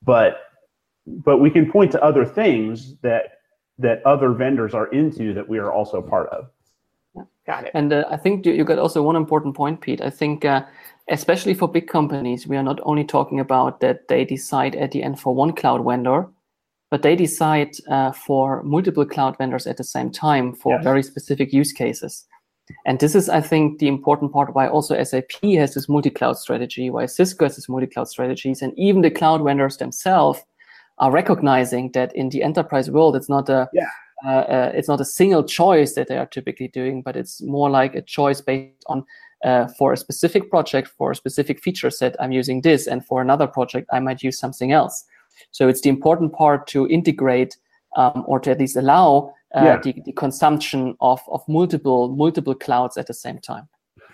[0.03, 0.43] But
[1.07, 3.40] but we can point to other things that
[3.81, 6.51] that other vendors are into that we are also part of.
[7.47, 7.71] got it.
[7.75, 10.01] And uh, I think you got also one important point, Pete.
[10.01, 10.65] I think uh,
[11.09, 15.03] especially for big companies, we are not only talking about that they decide at the
[15.03, 16.29] end for one cloud vendor,
[16.91, 20.85] but they decide uh, for multiple cloud vendors at the same time for yes.
[20.85, 22.27] very specific use cases.
[22.87, 26.91] And this is, I think, the important part why also SAP has this multi-cloud strategy,
[26.91, 30.41] why Cisco has this multi-cloud strategies, and even the cloud vendors themselves
[31.01, 33.89] are recognizing that in the enterprise world, it's not a yeah.
[34.25, 37.69] uh, uh, it's not a single choice that they are typically doing, but it's more
[37.71, 39.05] like a choice based on
[39.45, 43.23] uh, for a specific project, for a specific feature set, I'm using this, and for
[43.23, 45.05] another project, I might use something else.
[45.51, 47.57] So it's the important part to integrate
[47.97, 49.81] um, or to at least allow uh, yeah.
[49.83, 53.69] the, the, consumption of, of multiple multiple clouds at the same time.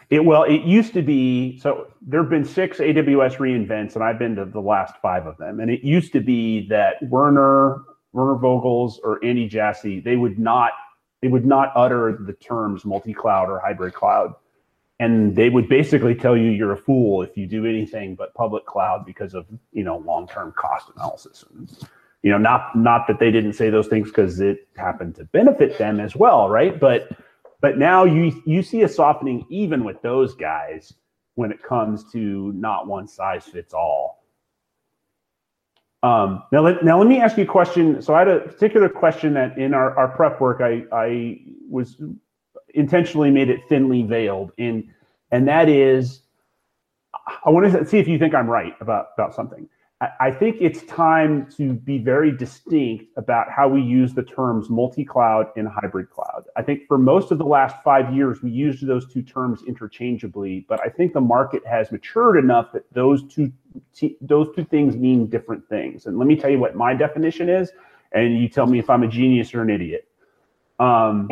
[0.09, 1.89] It well, it used to be so.
[2.01, 5.59] There have been six AWS reinvents, and I've been to the last five of them.
[5.59, 10.73] And it used to be that Werner, Werner Vogels, or Andy Jassy, they would not
[11.23, 14.35] they would not utter the terms multi-cloud or hybrid cloud
[14.99, 18.65] and they would basically tell you you're a fool if you do anything but public
[18.67, 21.71] cloud because of you know long-term cost analysis and
[22.23, 25.77] you know not not that they didn't say those things because it happened to benefit
[25.79, 27.09] them as well right but
[27.67, 30.95] but now you you see a softening even with those guys
[31.35, 34.23] when it comes to not one size fits all
[36.05, 38.01] um, now, let, now let me ask you a question.
[38.01, 41.97] So I had a particular question that in our, our prep work, I, I was
[42.75, 44.89] intentionally made it thinly veiled in
[45.33, 46.21] and that is
[47.45, 49.67] i want to see if you think i'm right about about something
[50.01, 55.47] I, think it's time to be very distinct about how we use the terms multi-cloud
[55.57, 56.45] and hybrid cloud.
[56.55, 60.67] I think for most of the last five years we used those two terms interchangeably
[60.69, 63.51] but i think the market has matured enough that those two
[64.21, 66.07] those two things mean different things.
[66.07, 67.73] And let me tell you what my definition is
[68.13, 70.07] and you tell me if i'm a genius or an idiot.
[70.79, 71.29] Um,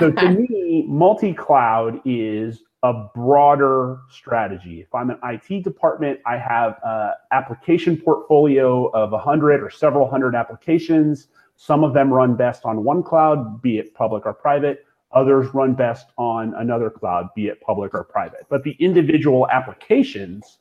[0.00, 4.80] so to me, multi-cloud is a broader strategy.
[4.80, 10.08] If I'm an IT department, I have an application portfolio of a hundred or several
[10.08, 11.28] hundred applications.
[11.56, 14.84] Some of them run best on one cloud, be it public or private.
[15.10, 18.46] Others run best on another cloud, be it public or private.
[18.48, 20.58] But the individual applications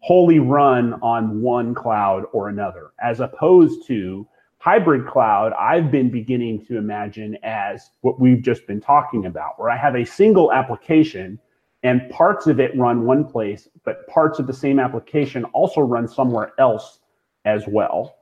[0.00, 4.26] wholly run on one cloud or another, as opposed to
[4.58, 9.70] hybrid cloud, I've been beginning to imagine as what we've just been talking about, where
[9.70, 11.38] I have a single application
[11.82, 16.06] and parts of it run one place, but parts of the same application also run
[16.06, 17.00] somewhere else
[17.44, 18.16] as well.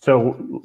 [0.00, 0.62] So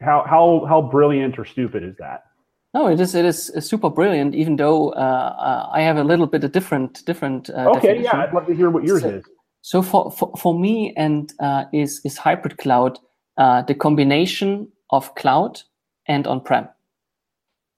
[0.00, 2.24] how how how brilliant or stupid is that?
[2.72, 4.34] No, it is it is super brilliant.
[4.34, 7.50] Even though uh, uh, I have a little bit of different different.
[7.50, 8.04] Uh, okay, definition.
[8.04, 9.24] yeah, I'd love to hear what yours so, is.
[9.62, 12.98] So for, for for me and uh, is is hybrid cloud
[13.36, 15.62] uh, the combination of cloud
[16.06, 16.68] and on prem.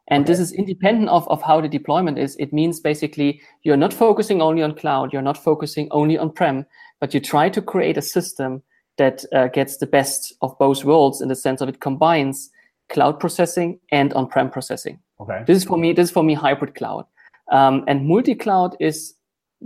[0.09, 0.33] And okay.
[0.33, 2.37] this is independent of, of how the deployment is.
[2.37, 6.67] It means basically you're not focusing only on cloud, you're not focusing only on prem,
[7.01, 8.63] but you try to create a system
[8.99, 12.51] that uh, gets the best of both worlds in the sense of it combines
[12.89, 14.99] cloud processing and on-prem processing.
[15.21, 15.43] Okay.
[15.47, 15.93] This is for me.
[15.93, 17.07] This is for me hybrid cloud,
[17.51, 19.15] um, and multi-cloud is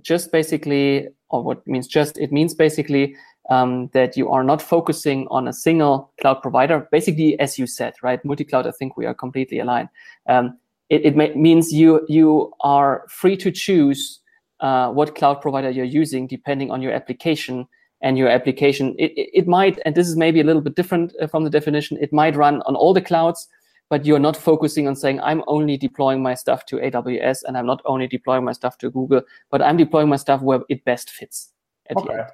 [0.03, 3.17] just basically, or what means just it means basically
[3.51, 6.89] um, that you are not focusing on a single cloud provider.
[6.91, 8.25] Basically, as you said, right?
[8.25, 8.67] Multi-cloud.
[8.67, 9.89] I think we are completely aligned.
[10.29, 14.21] Um, it, it may, means you you are free to choose
[14.61, 17.67] uh, what cloud provider you're using depending on your application
[18.03, 18.95] and your application.
[18.99, 21.99] It, it, might, and this is maybe a little bit different uh, from the definition,
[22.01, 23.49] it might run on all the clouds,
[23.89, 27.67] but you're not focusing on saying, I'm only deploying my stuff to AWS and I'm
[27.67, 31.11] not only deploying my stuff to Google, but I'm deploying my stuff where it best
[31.11, 31.53] fits
[31.89, 32.25] at okay.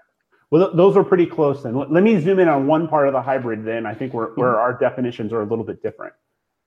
[0.53, 1.75] Well, th- those are pretty close then.
[1.75, 3.87] Let me zoom in on one part of the hybrid then.
[3.87, 4.61] I think where, where mm-hmm.
[4.61, 6.13] our definitions are a little bit different.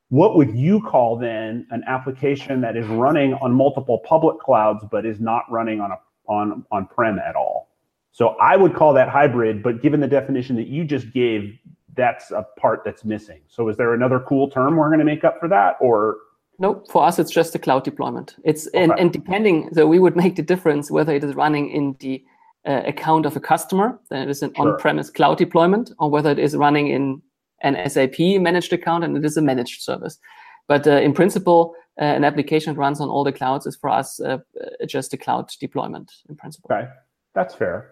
[0.10, 5.06] What would you call then an application that is running on multiple public clouds but
[5.06, 7.70] is not running on a on on prem at all?
[8.12, 11.56] So I would call that hybrid, but given the definition that you just gave,
[11.96, 13.42] that's a part that's missing.
[13.48, 16.18] So is there another cool term we're going to make up for that or
[16.58, 18.36] no, for us it's just a cloud deployment.
[18.44, 18.82] It's okay.
[18.82, 22.24] and, and depending, so we would make the difference whether it is running in the
[22.66, 24.74] uh, account of a customer, then it is an sure.
[24.74, 27.22] on-premise cloud deployment, or whether it is running in
[27.62, 30.20] an SAP managed account and it is a managed service.
[30.68, 33.90] But uh, in principle, uh, an application that runs on all the clouds is for
[33.90, 36.70] us uh, uh, just a cloud deployment in principle.
[36.74, 36.90] Okay,
[37.34, 37.92] that's fair.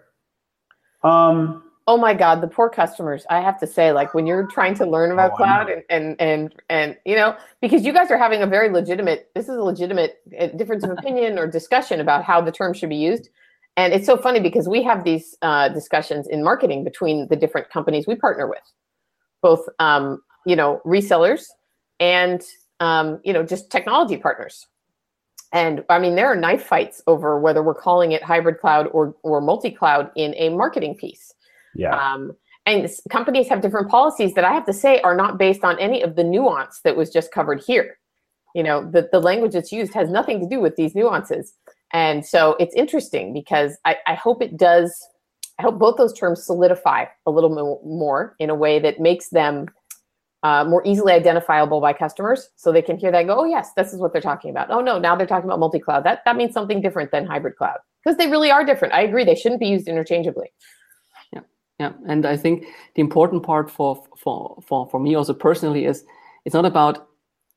[1.02, 4.74] Um, oh my god the poor customers i have to say like when you're trying
[4.74, 8.16] to learn about oh, cloud and, and and and you know because you guys are
[8.16, 12.24] having a very legitimate this is a legitimate uh, difference of opinion or discussion about
[12.24, 13.28] how the term should be used
[13.76, 17.70] and it's so funny because we have these uh, discussions in marketing between the different
[17.70, 18.62] companies we partner with
[19.42, 21.44] both um, you know resellers
[22.00, 22.42] and
[22.80, 24.66] um, you know just technology partners
[25.54, 29.14] and I mean, there are knife fights over whether we're calling it hybrid cloud or,
[29.22, 31.32] or multi cloud in a marketing piece.
[31.76, 31.94] Yeah.
[31.96, 32.32] Um,
[32.66, 36.02] and companies have different policies that I have to say are not based on any
[36.02, 37.98] of the nuance that was just covered here.
[38.56, 41.54] You know, the, the language that's used has nothing to do with these nuances.
[41.94, 44.92] And so it's interesting because I, I hope it does,
[45.60, 49.68] I hope both those terms solidify a little more in a way that makes them
[50.42, 53.92] uh, more easily identifiable by customers so they can hear that go, oh, yes, this
[53.92, 54.70] is what they're talking about.
[54.70, 56.04] Oh, no, now they're talking about multi cloud.
[56.04, 58.92] That, that means something different than hybrid cloud because they really are different.
[58.92, 59.24] I agree.
[59.24, 60.52] They shouldn't be used interchangeably.
[61.32, 61.40] Yeah.
[61.78, 61.92] Yeah.
[62.08, 66.04] And I think the important part for, for, for, for me also personally is
[66.44, 67.08] it's not about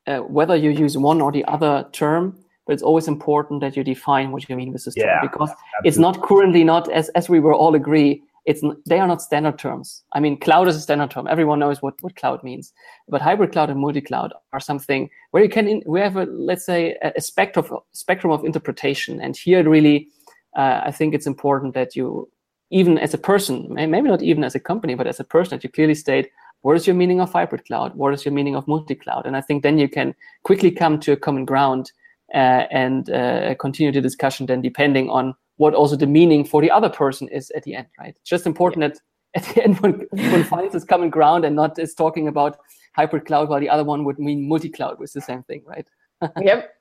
[0.05, 2.37] uh, whether you use one or the other term,
[2.67, 5.85] but it's always important that you define what you mean with this yeah, because absolutely.
[5.85, 9.59] it's not currently not as, as we will all agree it's they are not standard
[9.59, 10.03] terms.
[10.13, 11.27] I mean, cloud is a standard term.
[11.27, 12.71] Everyone knows what, what cloud means.
[13.09, 16.65] But hybrid cloud and multi-cloud are something where you can in, we have a let's
[16.65, 19.19] say a, a spectrum of, spectrum of interpretation.
[19.19, 20.07] And here, really,
[20.55, 22.29] uh, I think it's important that you,
[22.71, 25.63] even as a person, maybe not even as a company, but as a person, that
[25.65, 26.29] you clearly state
[26.61, 29.41] what is your meaning of hybrid cloud, what is your meaning of multi-cloud, and I
[29.41, 31.91] think then you can quickly come to a common ground
[32.33, 34.45] and uh, continue the discussion.
[34.45, 37.87] Then, depending on what also the meaning for the other person is at the end,
[37.99, 38.15] right?
[38.19, 38.87] It's just important yeah.
[38.89, 38.99] that
[39.35, 42.57] at the end one, one finds this common ground and not is talking about
[42.95, 45.87] hybrid cloud while the other one would mean multi-cloud, which is the same thing, right?
[46.41, 46.73] yep.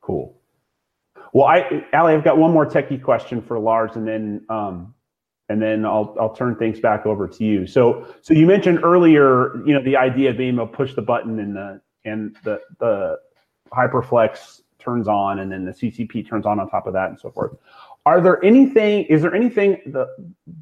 [0.00, 0.34] Cool.
[1.32, 4.94] Well, I, Ali, I've got one more techie question for Lars, and then um,
[5.50, 7.66] and then I'll I'll turn things back over to you.
[7.66, 11.02] So so you mentioned earlier, you know, the idea of being able to push the
[11.02, 13.18] button and the and the the
[13.70, 17.30] HyperFlex turns on and then the CCP turns on on top of that and so
[17.30, 17.56] forth.
[18.06, 20.06] Are there anything, is there anything, the,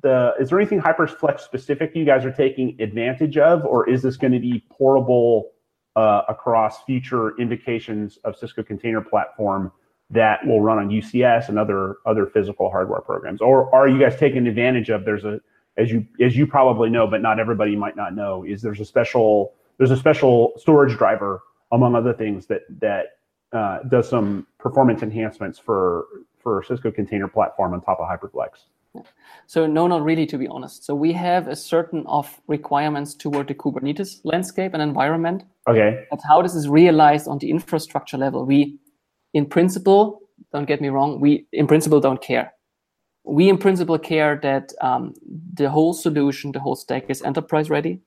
[0.03, 4.16] the, is there anything HyperFlex specific you guys are taking advantage of, or is this
[4.16, 5.53] going to be portable
[5.95, 9.71] uh, across future indications of Cisco Container Platform
[10.11, 13.40] that will run on UCS and other other physical hardware programs?
[13.40, 15.40] Or are you guys taking advantage of, there's a,
[15.77, 18.85] as you as you probably know, but not everybody might not know, is there's a
[18.85, 21.42] special there's a special storage driver
[21.73, 23.19] among other things that that
[23.52, 26.06] uh, does some performance enhancements for
[26.38, 28.50] for Cisco Container Platform on top of HyperFlex.
[29.46, 30.85] So no, not really, to be honest.
[30.85, 35.44] So we have a certain of requirements toward the Kubernetes landscape and environment.
[35.69, 36.06] Okay.
[36.10, 38.79] But how this is realized on the infrastructure level, we,
[39.35, 42.54] in principle, don't get me wrong, we in principle don't care.
[43.25, 45.12] We in principle care that um,
[45.52, 48.00] the whole solution, the whole stack is enterprise ready.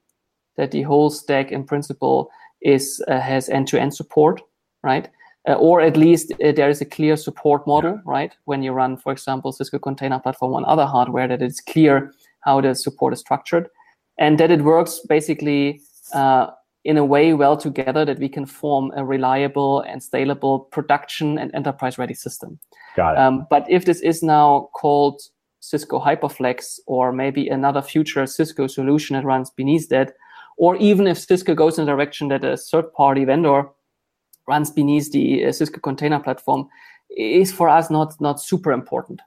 [0.59, 2.29] that the whole stack in principle
[2.61, 4.41] is uh, has end-to-end support,
[4.83, 5.09] right?
[5.47, 8.35] Uh, or at least uh, there is a clear support model, right?
[8.45, 12.61] When you run, for example, Cisco Container Platform on other hardware, that it's clear how
[12.61, 13.69] the support is structured,
[14.17, 15.81] and that it works basically
[16.13, 16.47] uh,
[16.83, 21.53] in a way well together that we can form a reliable and scalable production and
[21.53, 22.59] enterprise-ready system.
[22.95, 23.19] Got it.
[23.19, 25.21] Um, but if this is now called
[25.61, 30.13] Cisco HyperFlex or maybe another future Cisco solution that runs beneath that,
[30.59, 33.63] or even if Cisco goes in the direction that a third-party vendor
[34.47, 36.67] runs beneath the uh, Cisco container platform,
[37.17, 39.21] is for us not not super important.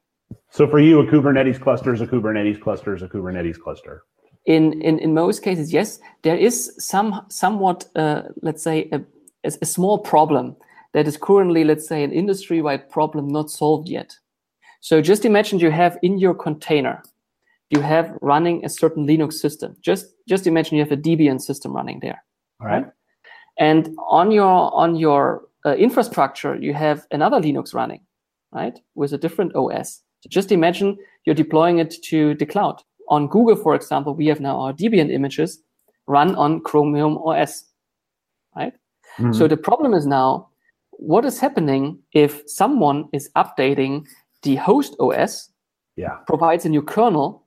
[0.50, 4.04] So for you, a Kubernetes cluster is a Kubernetes cluster is a Kubernetes cluster.
[4.44, 9.00] In in, in most cases, yes, there is some somewhat uh, let's say a,
[9.44, 10.56] a small problem
[10.92, 14.18] that is currently let's say an industry-wide problem not solved yet.
[14.80, 17.02] So just imagine you have in your container
[17.72, 19.74] you have running a certain Linux system.
[19.80, 22.22] Just just imagine you have a Debian system running there.
[22.60, 22.86] All right.
[23.58, 28.00] And on your on your uh, infrastructure, you have another Linux running,
[28.52, 30.02] right, with a different OS.
[30.20, 32.82] So just imagine you're deploying it to the cloud.
[33.08, 35.62] On Google, for example, we have now our Debian images
[36.06, 37.64] run on Chromium OS,
[38.54, 38.74] right?
[39.18, 39.32] Mm-hmm.
[39.32, 40.48] So the problem is now,
[40.90, 44.06] what is happening if someone is updating
[44.42, 45.50] the host OS,
[45.96, 46.18] yeah.
[46.26, 47.41] provides a new kernel,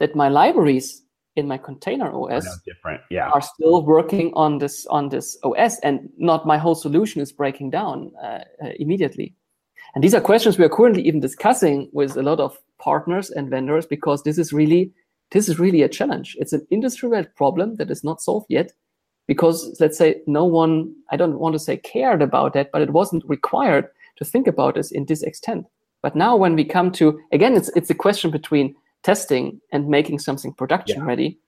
[0.00, 1.02] that my libraries
[1.36, 3.00] in my container OS different.
[3.10, 3.28] Yeah.
[3.28, 7.70] are still working on this on this OS, and not my whole solution is breaking
[7.70, 9.34] down uh, uh, immediately.
[9.94, 13.50] And these are questions we are currently even discussing with a lot of partners and
[13.50, 14.92] vendors because this is really
[15.30, 16.36] this is really a challenge.
[16.40, 18.72] It's an industry-wide problem that is not solved yet
[19.28, 22.90] because let's say no one I don't want to say cared about that, but it
[22.90, 23.86] wasn't required
[24.16, 25.66] to think about this in this extent.
[26.02, 30.18] But now when we come to again, it's it's a question between testing and making
[30.18, 31.06] something production yeah.
[31.06, 31.38] ready,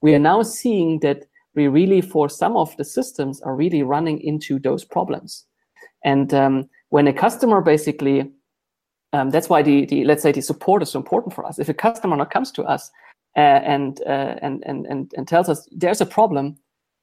[0.00, 4.20] we are now seeing that we really, for some of the systems, are really running
[4.20, 5.44] into those problems.
[6.04, 8.30] And um, when a customer basically,
[9.12, 11.58] um, that's why the, the let's say the support is so important for us.
[11.58, 12.90] If a customer now comes to us
[13.36, 16.56] uh, and, uh, and and and and tells us there's a problem,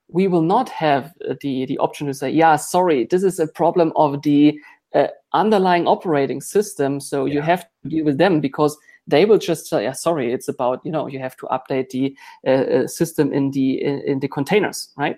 [0.10, 3.94] we will not have the the option to say, yeah, sorry, this is a problem
[3.96, 4.60] of the
[4.96, 7.36] uh, underlying operating system, so yeah.
[7.36, 8.76] you have to deal with them because
[9.10, 12.16] they will just say, yeah, sorry, it's about, you know, you have to update the
[12.46, 15.18] uh, uh, system in the, in, the containers, right?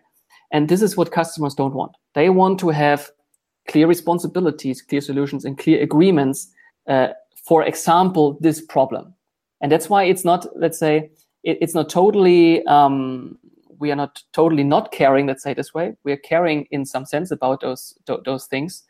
[0.51, 1.91] And this is what customers don't want.
[2.13, 3.09] They want to have
[3.67, 6.47] clear responsibilities, clear solutions, and clear agreements.
[6.87, 7.09] Uh,
[7.45, 9.13] for example, this problem.
[9.61, 11.11] And that's why it's not, let's say,
[11.43, 13.37] it, it's not totally, um,
[13.79, 15.95] we are not totally not caring, let's say this way.
[16.03, 18.83] We are caring in some sense about those, th- those things.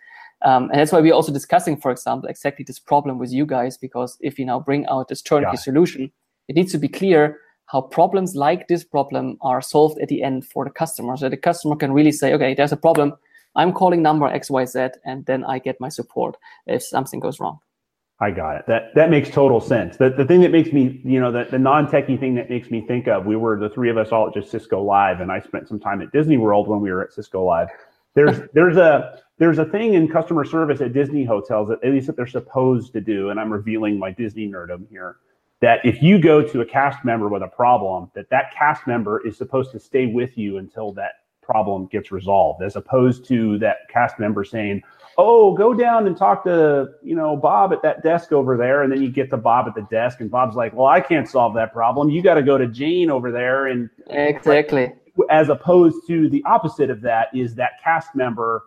[0.43, 3.77] Um, and that's why we're also discussing, for example, exactly this problem with you guys,
[3.77, 5.59] because if you now bring out this turnkey yeah.
[5.59, 6.11] solution,
[6.47, 7.37] it needs to be clear
[7.67, 11.15] how problems like this problem are solved at the end for the customer.
[11.15, 13.13] So the customer can really say, okay, there's a problem.
[13.55, 16.37] I'm calling number XYZ, and then I get my support
[16.67, 17.59] if something goes wrong.
[18.19, 18.65] I got it.
[18.67, 19.97] That that makes total sense.
[19.97, 22.85] The the thing that makes me, you know, the, the non-techie thing that makes me
[22.87, 25.39] think of, we were the three of us all at just Cisco Live, and I
[25.39, 27.69] spent some time at Disney World when we were at Cisco Live.
[28.13, 32.07] There's there's a there's a thing in customer service at Disney hotels that at least
[32.07, 35.17] that they're supposed to do, and I'm revealing my Disney nerdom here.
[35.61, 39.25] That if you go to a cast member with a problem, that that cast member
[39.25, 43.77] is supposed to stay with you until that problem gets resolved, as opposed to that
[43.89, 44.81] cast member saying,
[45.17, 48.91] "Oh, go down and talk to you know Bob at that desk over there," and
[48.91, 51.53] then you get to Bob at the desk, and Bob's like, "Well, I can't solve
[51.55, 52.09] that problem.
[52.09, 54.91] You got to go to Jane over there." And exactly
[55.29, 58.63] as opposed to the opposite of that is that cast member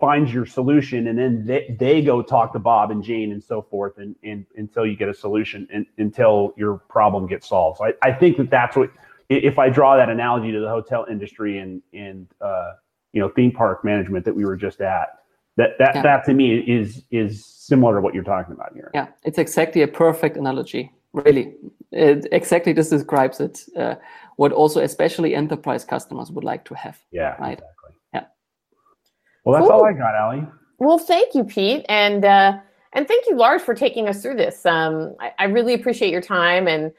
[0.00, 3.62] finds your solution and then they, they go talk to bob and jane and so
[3.62, 7.78] forth and, and until you get a solution and until your problem gets solved.
[7.78, 8.90] So I, I think that that's what
[9.28, 12.72] if i draw that analogy to the hotel industry and and uh,
[13.12, 15.20] you know theme park management that we were just at
[15.56, 16.02] that that yeah.
[16.02, 18.90] that to me is is similar to what you're talking about here.
[18.92, 21.54] Yeah it's exactly a perfect analogy really.
[21.92, 23.96] It, exactly this describes it uh,
[24.36, 26.98] what also especially enterprise customers would like to have.
[27.10, 27.52] Yeah, right.
[27.52, 27.94] Exactly.
[28.14, 28.24] Yeah.
[29.44, 29.80] Well, that's cool.
[29.80, 30.46] all I got, Ali.
[30.78, 32.58] Well, thank you, Pete, and uh,
[32.92, 34.66] and thank you, Lars, for taking us through this.
[34.66, 36.92] Um, I, I, really appreciate your time and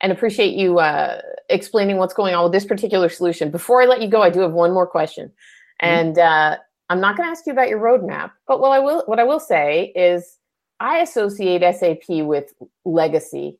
[0.00, 3.50] and appreciate you uh, explaining what's going on with this particular solution.
[3.50, 5.86] Before I let you go, I do have one more question, mm-hmm.
[5.86, 6.56] and uh,
[6.88, 9.24] I'm not going to ask you about your roadmap, but what I will what I
[9.24, 10.38] will say is
[10.80, 12.52] I associate SAP with
[12.84, 13.58] legacy,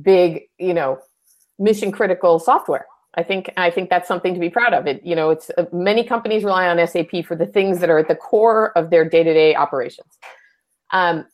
[0.00, 0.98] big, you know,
[1.62, 2.86] mission critical software.
[3.14, 4.86] I think I think that's something to be proud of.
[4.86, 7.98] It you know it's uh, many companies rely on SAP for the things that are
[7.98, 10.18] at the core of their day to day operations.
[10.92, 11.26] Um,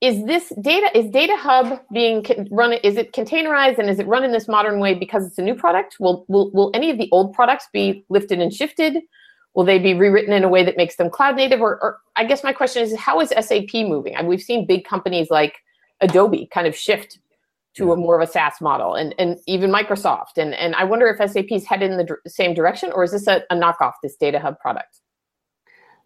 [0.00, 4.24] is this data is data hub being run is it containerized and is it run
[4.24, 7.08] in this modern way because it's a new product will will, will any of the
[7.12, 9.02] old products be lifted and shifted
[9.54, 12.24] will they be rewritten in a way that makes them cloud native or, or i
[12.24, 15.56] guess my question is how is sap moving and we've seen big companies like
[16.02, 17.18] adobe kind of shift
[17.76, 20.36] to a more of a SaaS model, and and even Microsoft.
[20.36, 23.12] And and I wonder if SAP is headed in the d- same direction, or is
[23.12, 25.00] this a, a knockoff this Data Hub product?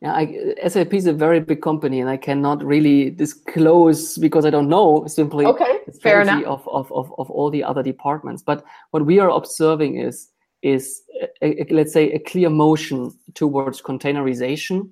[0.02, 4.50] Yeah, I, SAP is a very big company, and I cannot really disclose because I
[4.50, 6.44] don't know simply okay, fair enough.
[6.44, 8.42] Of, of, of, of all the other departments.
[8.42, 10.28] But what we are observing is
[10.62, 11.02] is
[11.42, 14.90] a, a, let's say a clear motion towards containerization,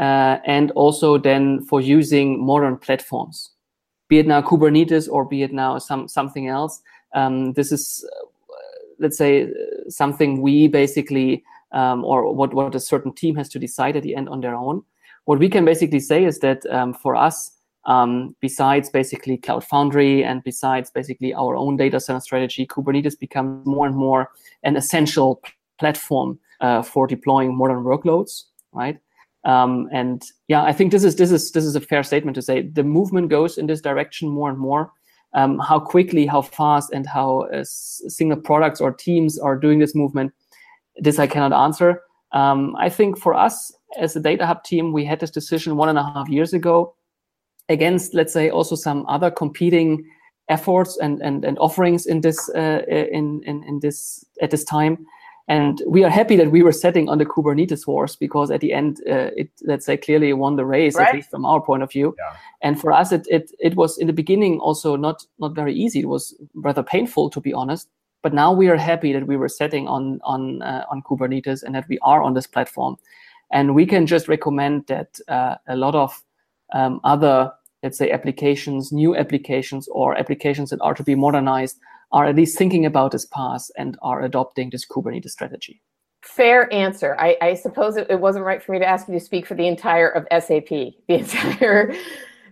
[0.00, 3.50] uh, and also then for using modern platforms
[4.08, 6.82] be it now Kubernetes or be it now some something else.
[7.14, 8.26] Um, this is, uh,
[8.98, 9.52] let's say,
[9.88, 14.14] something we basically, um, or what what a certain team has to decide at the
[14.14, 14.82] end on their own.
[15.24, 17.50] What we can basically say is that um, for us,
[17.84, 23.66] um, besides basically Cloud Foundry and besides basically our own data center strategy, Kubernetes becomes
[23.66, 24.30] more and more
[24.62, 25.42] an essential
[25.78, 28.98] platform uh, for deploying modern workloads, right?
[29.46, 32.42] Um, and yeah, I think this is this is this is a fair statement to
[32.42, 34.92] say the movement goes in this direction more and more.
[35.34, 39.94] Um, how quickly, how fast, and how uh, single products or teams are doing this
[39.94, 40.32] movement,
[40.96, 42.02] this I cannot answer.
[42.32, 45.88] Um, I think for us as a data hub team, we had this decision one
[45.88, 46.94] and a half years ago
[47.68, 50.04] against, let's say, also some other competing
[50.48, 55.06] efforts and and, and offerings in this uh, in, in in this at this time.
[55.48, 58.72] And we are happy that we were setting on the Kubernetes horse because at the
[58.72, 61.08] end, uh, it let's say clearly won the race, right.
[61.08, 62.16] at least from our point of view.
[62.18, 62.36] Yeah.
[62.62, 66.00] And for us, it, it it was in the beginning also not not very easy.
[66.00, 67.88] It was rather painful to be honest.
[68.22, 71.76] But now we are happy that we were setting on on uh, on Kubernetes and
[71.76, 72.96] that we are on this platform,
[73.52, 76.24] and we can just recommend that uh, a lot of
[76.72, 77.52] um, other
[77.84, 81.78] let's say applications, new applications, or applications that are to be modernized
[82.12, 85.82] are at least thinking about this path and are adopting this Kubernetes strategy.
[86.22, 87.16] Fair answer.
[87.18, 89.54] I, I suppose it, it, wasn't right for me to ask you to speak for
[89.54, 91.94] the entire of SAP, the entire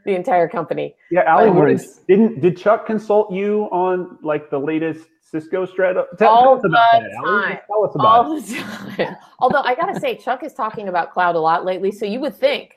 [0.04, 0.94] the entire company.
[1.10, 6.06] Yeah, Ali, didn't did Chuck consult you on like the latest Cisco strategy?
[6.18, 7.58] Tell, All the that, time.
[7.66, 8.56] Tell us about All the
[8.96, 9.16] time.
[9.40, 12.36] Although I gotta say, Chuck is talking about cloud a lot lately, so you would
[12.36, 12.74] think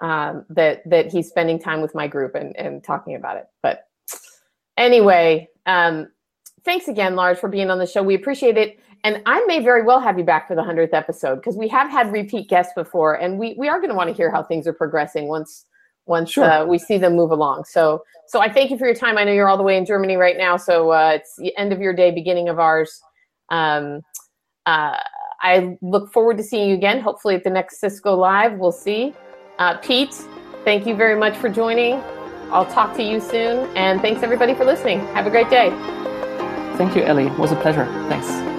[0.00, 3.46] um, that that he's spending time with my group and, and talking about it.
[3.62, 3.87] But
[4.78, 6.08] anyway, um,
[6.64, 8.02] thanks again, Lars, for being on the show.
[8.02, 8.78] We appreciate it.
[9.04, 11.90] And I may very well have you back for the 100th episode because we have
[11.90, 14.66] had repeat guests before and we, we are going to want to hear how things
[14.66, 15.64] are progressing once
[16.06, 16.44] once sure.
[16.44, 17.64] uh, we see them move along.
[17.64, 19.18] So so I thank you for your time.
[19.18, 21.72] I know you're all the way in Germany right now, so uh, it's the end
[21.72, 23.00] of your day, beginning of ours.
[23.50, 24.02] Um,
[24.66, 24.96] uh,
[25.40, 27.00] I look forward to seeing you again.
[27.00, 29.14] Hopefully at the next Cisco Live, we'll see.
[29.58, 30.14] Uh, Pete,
[30.64, 32.02] thank you very much for joining.
[32.50, 33.74] I'll talk to you soon.
[33.76, 35.00] And thanks everybody for listening.
[35.14, 35.70] Have a great day.
[36.76, 37.26] Thank you, Ellie.
[37.26, 37.86] It was a pleasure.
[38.08, 38.57] Thanks.